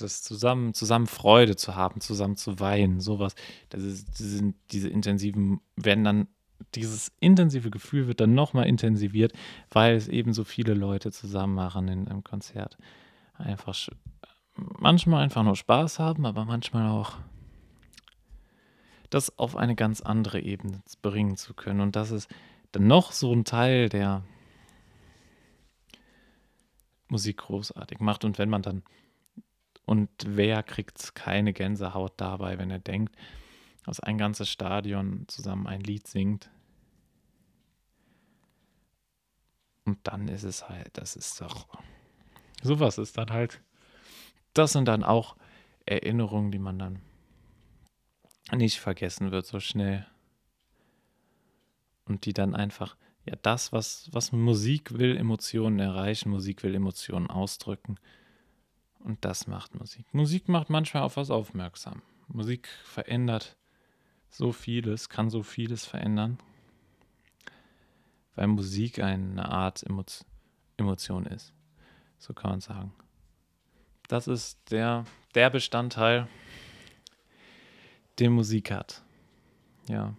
das 0.00 0.22
zusammen, 0.22 0.74
zusammen 0.74 1.06
Freude 1.06 1.56
zu 1.56 1.74
haben, 1.74 2.00
zusammen 2.00 2.36
zu 2.36 2.60
weinen, 2.60 3.00
sowas. 3.00 3.34
Das 3.70 3.82
diese, 4.04 4.54
diese 4.70 4.88
intensiven, 4.88 5.60
werden 5.76 6.04
dann, 6.04 6.28
dieses 6.74 7.12
intensive 7.20 7.70
Gefühl 7.70 8.08
wird 8.08 8.20
dann 8.20 8.34
nochmal 8.34 8.66
intensiviert, 8.66 9.32
weil 9.70 9.94
es 9.96 10.08
eben 10.08 10.32
so 10.32 10.44
viele 10.44 10.74
Leute 10.74 11.12
zusammen 11.12 11.54
machen 11.54 11.88
in 11.88 12.08
einem 12.08 12.24
Konzert. 12.24 12.76
Einfach 13.34 13.74
manchmal 14.56 15.22
einfach 15.22 15.42
nur 15.42 15.56
Spaß 15.56 15.98
haben, 15.98 16.26
aber 16.26 16.44
manchmal 16.44 16.88
auch 16.88 17.16
das 19.10 19.38
auf 19.38 19.56
eine 19.56 19.74
ganz 19.74 20.00
andere 20.00 20.40
Ebene 20.40 20.82
bringen 21.00 21.36
zu 21.36 21.54
können. 21.54 21.80
Und 21.80 21.96
das 21.96 22.10
ist 22.10 22.28
dann 22.72 22.86
noch 22.86 23.12
so 23.12 23.32
ein 23.32 23.44
Teil 23.44 23.88
der 23.88 24.24
Musik 27.08 27.38
großartig 27.38 28.00
macht. 28.00 28.24
Und 28.24 28.38
wenn 28.38 28.50
man 28.50 28.62
dann, 28.62 28.82
und 29.88 30.10
wer 30.26 30.62
kriegt 30.62 31.14
keine 31.14 31.54
Gänsehaut 31.54 32.12
dabei, 32.18 32.58
wenn 32.58 32.70
er 32.70 32.78
denkt, 32.78 33.16
dass 33.86 34.00
ein 34.00 34.18
ganzes 34.18 34.50
Stadion 34.50 35.24
zusammen 35.28 35.66
ein 35.66 35.80
Lied 35.80 36.06
singt. 36.06 36.50
Und 39.86 39.98
dann 40.02 40.28
ist 40.28 40.42
es 40.42 40.68
halt, 40.68 40.90
das 40.98 41.16
ist 41.16 41.40
doch, 41.40 41.68
sowas 42.62 42.98
ist 42.98 43.16
dann 43.16 43.30
halt, 43.30 43.62
das 44.52 44.72
sind 44.72 44.84
dann 44.88 45.04
auch 45.04 45.36
Erinnerungen, 45.86 46.50
die 46.50 46.58
man 46.58 46.78
dann 46.78 47.00
nicht 48.52 48.80
vergessen 48.80 49.30
wird 49.30 49.46
so 49.46 49.58
schnell. 49.58 50.06
Und 52.04 52.26
die 52.26 52.34
dann 52.34 52.54
einfach, 52.54 52.94
ja, 53.24 53.36
das, 53.40 53.72
was, 53.72 54.10
was 54.12 54.32
Musik 54.32 54.98
will, 54.98 55.16
Emotionen 55.16 55.78
erreichen, 55.78 56.28
Musik 56.28 56.62
will 56.62 56.74
Emotionen 56.74 57.28
ausdrücken. 57.28 57.96
Und 59.00 59.24
das 59.24 59.46
macht 59.46 59.74
Musik. 59.74 60.12
Musik 60.12 60.48
macht 60.48 60.70
manchmal 60.70 61.02
auf 61.02 61.16
was 61.16 61.30
aufmerksam. 61.30 62.02
Musik 62.28 62.68
verändert 62.84 63.56
so 64.30 64.52
vieles, 64.52 65.08
kann 65.08 65.30
so 65.30 65.42
vieles 65.42 65.86
verändern, 65.86 66.38
weil 68.34 68.46
Musik 68.46 69.00
eine 69.00 69.48
Art 69.48 69.84
Emotion 70.76 71.26
ist. 71.26 71.52
So 72.18 72.34
kann 72.34 72.50
man 72.50 72.60
sagen. 72.60 72.92
Das 74.08 74.26
ist 74.26 74.58
der, 74.70 75.04
der 75.34 75.50
Bestandteil, 75.50 76.28
den 78.18 78.32
Musik 78.32 78.70
hat. 78.70 79.02
Ja. 79.88 80.14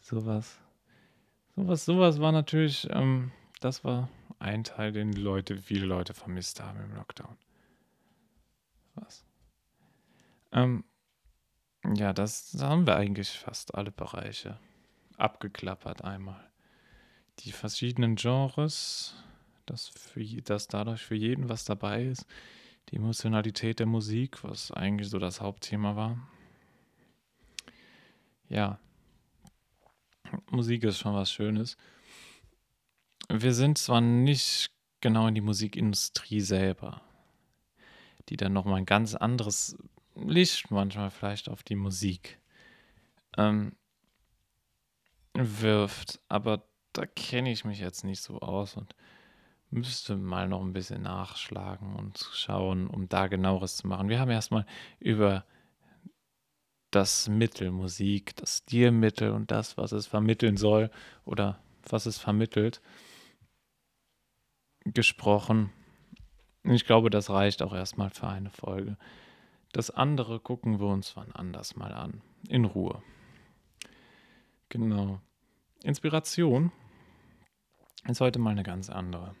Sowas. 0.00 0.58
Sowas, 1.56 1.84
sowas 1.84 2.20
war 2.20 2.32
natürlich, 2.32 2.86
ähm, 2.90 3.32
das 3.60 3.82
war 3.82 4.08
ein 4.38 4.64
Teil, 4.64 4.92
den 4.92 5.12
Leute, 5.12 5.58
viele 5.58 5.86
Leute 5.86 6.14
vermisst 6.14 6.60
haben 6.60 6.80
im 6.80 6.94
Lockdown. 6.94 7.36
Was? 8.94 9.24
Ähm, 10.52 10.84
ja, 11.94 12.12
das, 12.12 12.50
das 12.50 12.62
haben 12.62 12.86
wir 12.86 12.96
eigentlich 12.96 13.30
fast 13.30 13.74
alle 13.74 13.90
Bereiche 13.90 14.58
abgeklappert 15.16 16.02
einmal. 16.02 16.50
Die 17.40 17.52
verschiedenen 17.52 18.16
Genres, 18.16 19.14
dass, 19.66 19.88
für, 19.88 20.24
dass 20.42 20.68
dadurch 20.68 21.02
für 21.02 21.14
jeden 21.14 21.48
was 21.48 21.64
dabei 21.64 22.04
ist. 22.04 22.26
Die 22.88 22.96
Emotionalität 22.96 23.80
der 23.80 23.86
Musik, 23.86 24.44
was 24.44 24.70
eigentlich 24.70 25.10
so 25.10 25.18
das 25.18 25.40
Hauptthema 25.40 25.96
war. 25.96 26.16
Ja, 28.48 28.78
Musik 30.50 30.84
ist 30.84 30.98
schon 30.98 31.14
was 31.14 31.30
Schönes. 31.30 31.76
Wir 33.28 33.54
sind 33.54 33.78
zwar 33.78 34.00
nicht 34.00 34.70
genau 35.00 35.26
in 35.26 35.34
die 35.34 35.40
Musikindustrie 35.40 36.40
selber, 36.40 37.02
die 38.28 38.36
dann 38.36 38.52
nochmal 38.52 38.78
ein 38.78 38.86
ganz 38.86 39.14
anderes 39.14 39.76
Licht 40.14 40.70
manchmal 40.70 41.10
vielleicht 41.10 41.48
auf 41.48 41.62
die 41.62 41.74
Musik 41.74 42.38
ähm, 43.36 43.76
wirft, 45.34 46.20
aber 46.28 46.62
da 46.92 47.04
kenne 47.04 47.52
ich 47.52 47.64
mich 47.64 47.80
jetzt 47.80 48.04
nicht 48.04 48.22
so 48.22 48.40
aus 48.40 48.76
und 48.76 48.94
müsste 49.70 50.16
mal 50.16 50.48
noch 50.48 50.62
ein 50.62 50.72
bisschen 50.72 51.02
nachschlagen 51.02 51.96
und 51.96 52.30
schauen, 52.32 52.86
um 52.86 53.08
da 53.08 53.26
genaueres 53.26 53.76
zu 53.76 53.86
machen. 53.86 54.08
Wir 54.08 54.20
haben 54.20 54.30
erstmal 54.30 54.64
über 54.98 55.44
das 56.90 57.28
Mittel 57.28 57.70
Musik, 57.70 58.36
das 58.36 58.58
Stilmittel 58.58 59.32
und 59.32 59.50
das, 59.50 59.76
was 59.76 59.92
es 59.92 60.06
vermitteln 60.06 60.56
soll 60.56 60.90
oder 61.24 61.60
was 61.82 62.06
es 62.06 62.18
vermittelt, 62.18 62.80
gesprochen. 64.94 65.72
Ich 66.64 66.84
glaube, 66.84 67.10
das 67.10 67.30
reicht 67.30 67.62
auch 67.62 67.74
erstmal 67.74 68.10
für 68.10 68.28
eine 68.28 68.50
Folge. 68.50 68.96
Das 69.72 69.90
andere 69.90 70.40
gucken 70.40 70.80
wir 70.80 70.86
uns 70.86 71.16
wann 71.16 71.32
anders 71.32 71.76
mal 71.76 71.92
an. 71.92 72.22
In 72.48 72.64
Ruhe. 72.64 73.02
Genau. 74.68 75.20
Inspiration 75.84 76.72
ist 78.08 78.20
heute 78.20 78.38
mal 78.38 78.50
eine 78.50 78.62
ganz 78.62 78.90
andere. 78.90 79.34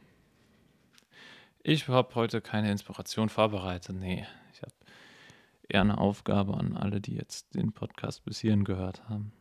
Ich 1.62 1.88
habe 1.88 2.14
heute 2.14 2.40
keine 2.40 2.70
Inspiration 2.70 3.28
vorbereitet. 3.28 3.96
Nee, 3.96 4.26
ich 4.52 4.62
habe 4.62 4.74
eher 5.68 5.80
eine 5.80 5.98
Aufgabe 5.98 6.56
an 6.56 6.76
alle, 6.76 7.00
die 7.00 7.14
jetzt 7.14 7.54
den 7.54 7.72
Podcast 7.72 8.24
bis 8.24 8.38
hierhin 8.38 8.64
gehört 8.64 9.08
haben. 9.08 9.32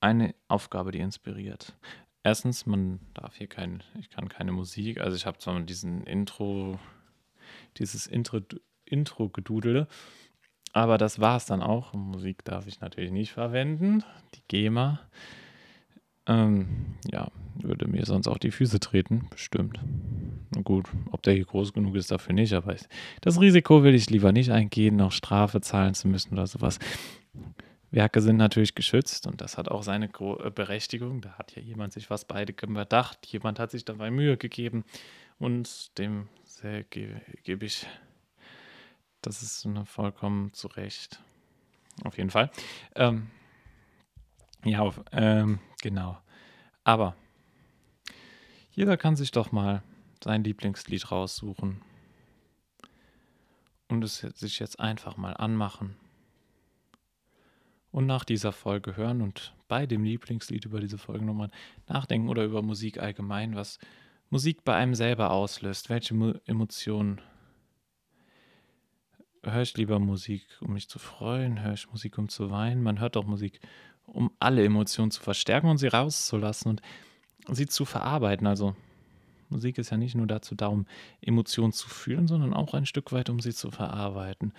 Eine 0.00 0.34
Aufgabe, 0.48 0.90
die 0.90 0.98
inspiriert. 0.98 1.76
Erstens, 2.24 2.64
man 2.64 3.00
darf 3.12 3.36
hier 3.36 3.46
kein, 3.46 3.82
ich 4.00 4.08
kann 4.08 4.30
keine 4.30 4.50
Musik, 4.50 5.00
also 5.00 5.14
ich 5.14 5.26
habe 5.26 5.38
zwar 5.38 5.60
diesen 5.60 6.04
Intro, 6.04 6.80
dieses 7.76 8.06
Intro, 8.06 8.40
Intro-Gedudele. 8.86 9.86
Aber 10.72 10.98
das 10.98 11.20
war 11.20 11.36
es 11.36 11.44
dann 11.44 11.62
auch. 11.62 11.92
Musik 11.92 12.42
darf 12.44 12.66
ich 12.66 12.80
natürlich 12.80 13.12
nicht 13.12 13.32
verwenden. 13.32 14.02
Die 14.34 14.42
GEMA. 14.48 15.00
Ähm, 16.26 16.96
ja, 17.12 17.30
würde 17.56 17.86
mir 17.86 18.06
sonst 18.06 18.26
auch 18.26 18.38
die 18.38 18.50
Füße 18.50 18.80
treten, 18.80 19.28
bestimmt. 19.30 19.78
Gut, 20.64 20.88
ob 21.12 21.22
der 21.22 21.34
hier 21.34 21.44
groß 21.44 21.74
genug 21.74 21.94
ist, 21.94 22.10
dafür 22.10 22.32
nicht, 22.32 22.54
aber 22.54 22.74
das 23.20 23.40
Risiko 23.40 23.84
will 23.84 23.94
ich 23.94 24.08
lieber 24.08 24.32
nicht 24.32 24.50
eingehen, 24.50 24.96
noch 24.96 25.12
Strafe 25.12 25.60
zahlen 25.60 25.92
zu 25.92 26.08
müssen 26.08 26.32
oder 26.32 26.46
sowas. 26.46 26.78
Werke 27.94 28.20
sind 28.20 28.38
natürlich 28.38 28.74
geschützt 28.74 29.28
und 29.28 29.40
das 29.40 29.56
hat 29.56 29.68
auch 29.68 29.84
seine 29.84 30.06
äh, 30.06 30.50
Berechtigung. 30.50 31.20
Da 31.20 31.34
hat 31.38 31.54
ja 31.54 31.62
jemand 31.62 31.92
sich 31.92 32.10
was 32.10 32.24
beide 32.24 32.52
gedacht, 32.52 33.24
jemand 33.26 33.60
hat 33.60 33.70
sich 33.70 33.84
dabei 33.84 34.10
Mühe 34.10 34.36
gegeben 34.36 34.84
und 35.38 35.96
dem 35.96 36.28
gebe 36.90 37.66
ich 37.66 37.86
das 39.22 39.42
ist 39.42 39.68
vollkommen 39.86 40.52
zu 40.54 40.66
Recht. 40.68 41.20
Auf 42.04 42.18
jeden 42.18 42.30
Fall. 42.30 42.50
Ähm, 42.96 43.30
ja, 44.64 44.92
ähm, 45.12 45.60
genau. 45.80 46.18
Aber 46.82 47.14
jeder 48.72 48.96
kann 48.96 49.14
sich 49.14 49.30
doch 49.30 49.52
mal 49.52 49.82
sein 50.22 50.42
Lieblingslied 50.42 51.12
raussuchen 51.12 51.80
und 53.88 54.02
es 54.02 54.18
sich 54.18 54.58
jetzt 54.58 54.80
einfach 54.80 55.16
mal 55.16 55.34
anmachen 55.34 55.96
und 57.94 58.06
nach 58.06 58.24
dieser 58.24 58.50
Folge 58.50 58.96
hören 58.96 59.22
und 59.22 59.54
bei 59.68 59.86
dem 59.86 60.02
Lieblingslied 60.02 60.64
über 60.64 60.80
diese 60.80 60.98
Folge 60.98 61.24
nochmal 61.24 61.52
nachdenken 61.86 62.28
oder 62.28 62.42
über 62.42 62.60
Musik 62.60 62.98
allgemein, 62.98 63.54
was 63.54 63.78
Musik 64.30 64.64
bei 64.64 64.74
einem 64.74 64.96
selber 64.96 65.30
auslöst, 65.30 65.90
welche 65.90 66.40
Emotionen 66.44 67.20
höre 69.44 69.62
ich 69.62 69.76
lieber 69.76 70.00
Musik, 70.00 70.44
um 70.60 70.72
mich 70.72 70.88
zu 70.88 70.98
freuen? 70.98 71.62
Höre 71.62 71.74
ich 71.74 71.88
Musik, 71.88 72.18
um 72.18 72.28
zu 72.28 72.50
weinen? 72.50 72.82
Man 72.82 72.98
hört 72.98 73.16
auch 73.16 73.26
Musik, 73.26 73.60
um 74.06 74.32
alle 74.40 74.64
Emotionen 74.64 75.12
zu 75.12 75.22
verstärken 75.22 75.68
und 75.68 75.78
sie 75.78 75.86
rauszulassen 75.86 76.80
und 77.46 77.54
sie 77.54 77.66
zu 77.66 77.84
verarbeiten. 77.84 78.48
Also 78.48 78.74
Musik 79.50 79.78
ist 79.78 79.90
ja 79.90 79.96
nicht 79.96 80.16
nur 80.16 80.26
dazu 80.26 80.56
da, 80.56 80.66
um 80.66 80.86
Emotionen 81.20 81.72
zu 81.72 81.88
fühlen, 81.88 82.26
sondern 82.26 82.54
auch 82.54 82.74
ein 82.74 82.86
Stück 82.86 83.12
weit, 83.12 83.30
um 83.30 83.38
sie 83.38 83.54
zu 83.54 83.70
verarbeiten. 83.70 84.52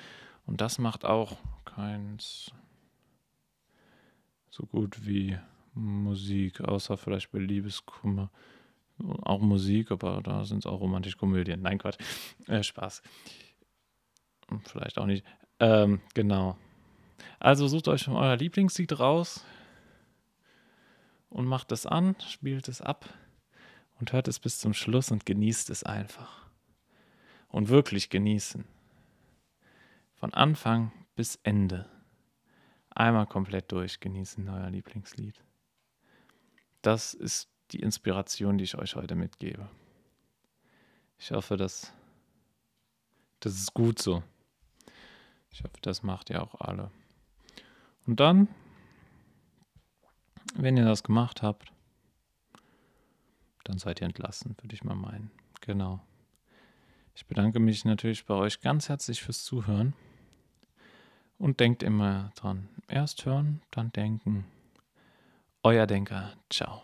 Und 0.45 0.61
das 0.61 0.77
macht 0.77 1.03
auch 1.03 1.35
keins 1.65 2.53
so 4.55 4.65
gut 4.65 5.05
wie 5.05 5.37
Musik, 5.73 6.61
außer 6.61 6.95
vielleicht 6.95 7.31
bei 7.31 7.39
Liebeskummer. 7.39 8.31
Auch 9.23 9.41
Musik, 9.41 9.91
aber 9.91 10.21
da 10.21 10.45
sind 10.45 10.59
es 10.59 10.65
auch 10.65 10.79
romantische 10.79 11.17
Komödien. 11.17 11.61
Nein, 11.61 11.77
Quatsch. 11.77 11.97
Äh, 12.47 12.63
Spaß. 12.63 13.01
Vielleicht 14.63 14.97
auch 14.97 15.05
nicht. 15.05 15.25
Ähm, 15.59 15.99
genau. 16.13 16.57
Also 17.37 17.67
sucht 17.67 17.89
euch 17.89 18.07
euer 18.07 18.37
Lieblingslied 18.37 18.97
raus 18.97 19.43
und 21.29 21.45
macht 21.45 21.73
es 21.73 21.85
an, 21.85 22.15
spielt 22.25 22.69
es 22.69 22.79
ab 22.79 23.13
und 23.99 24.13
hört 24.13 24.29
es 24.29 24.39
bis 24.39 24.59
zum 24.59 24.73
Schluss 24.73 25.11
und 25.11 25.25
genießt 25.25 25.69
es 25.69 25.83
einfach. 25.83 26.47
Und 27.49 27.67
wirklich 27.67 28.09
genießen. 28.09 28.63
Von 30.13 30.33
Anfang 30.33 30.93
bis 31.15 31.37
Ende. 31.43 31.89
Einmal 32.95 33.27
komplett 33.27 33.71
durch 33.73 33.99
genießen 33.99 34.47
euer 34.47 34.69
Lieblingslied. 34.69 35.39
Das 36.81 37.13
ist 37.13 37.49
die 37.71 37.81
Inspiration, 37.81 38.57
die 38.57 38.63
ich 38.63 38.77
euch 38.77 38.95
heute 38.95 39.15
mitgebe. 39.15 39.69
Ich 41.17 41.31
hoffe, 41.31 41.57
dass 41.57 41.93
das 43.41 43.53
ist 43.53 43.73
gut 43.73 44.01
so. 44.01 44.23
Ich 45.51 45.63
hoffe, 45.63 45.77
das 45.81 46.03
macht 46.03 46.29
ihr 46.29 46.41
auch 46.41 46.55
alle. 46.55 46.89
Und 48.07 48.19
dann, 48.19 48.47
wenn 50.55 50.77
ihr 50.77 50.85
das 50.85 51.03
gemacht 51.03 51.41
habt, 51.41 51.71
dann 53.65 53.77
seid 53.77 54.01
ihr 54.01 54.05
entlassen, 54.05 54.55
würde 54.61 54.73
ich 54.73 54.83
mal 54.83 54.95
meinen. 54.95 55.31
Genau. 55.61 55.99
Ich 57.13 57.25
bedanke 57.25 57.59
mich 57.59 57.83
natürlich 57.83 58.25
bei 58.25 58.35
euch 58.35 58.61
ganz 58.61 58.89
herzlich 58.89 59.21
fürs 59.21 59.43
Zuhören. 59.43 59.93
Und 61.37 61.59
denkt 61.59 61.83
immer 61.83 62.31
dran, 62.35 62.69
erst 62.87 63.25
hören, 63.25 63.61
dann 63.71 63.91
denken. 63.91 64.45
Euer 65.63 65.85
Denker, 65.85 66.33
ciao. 66.49 66.81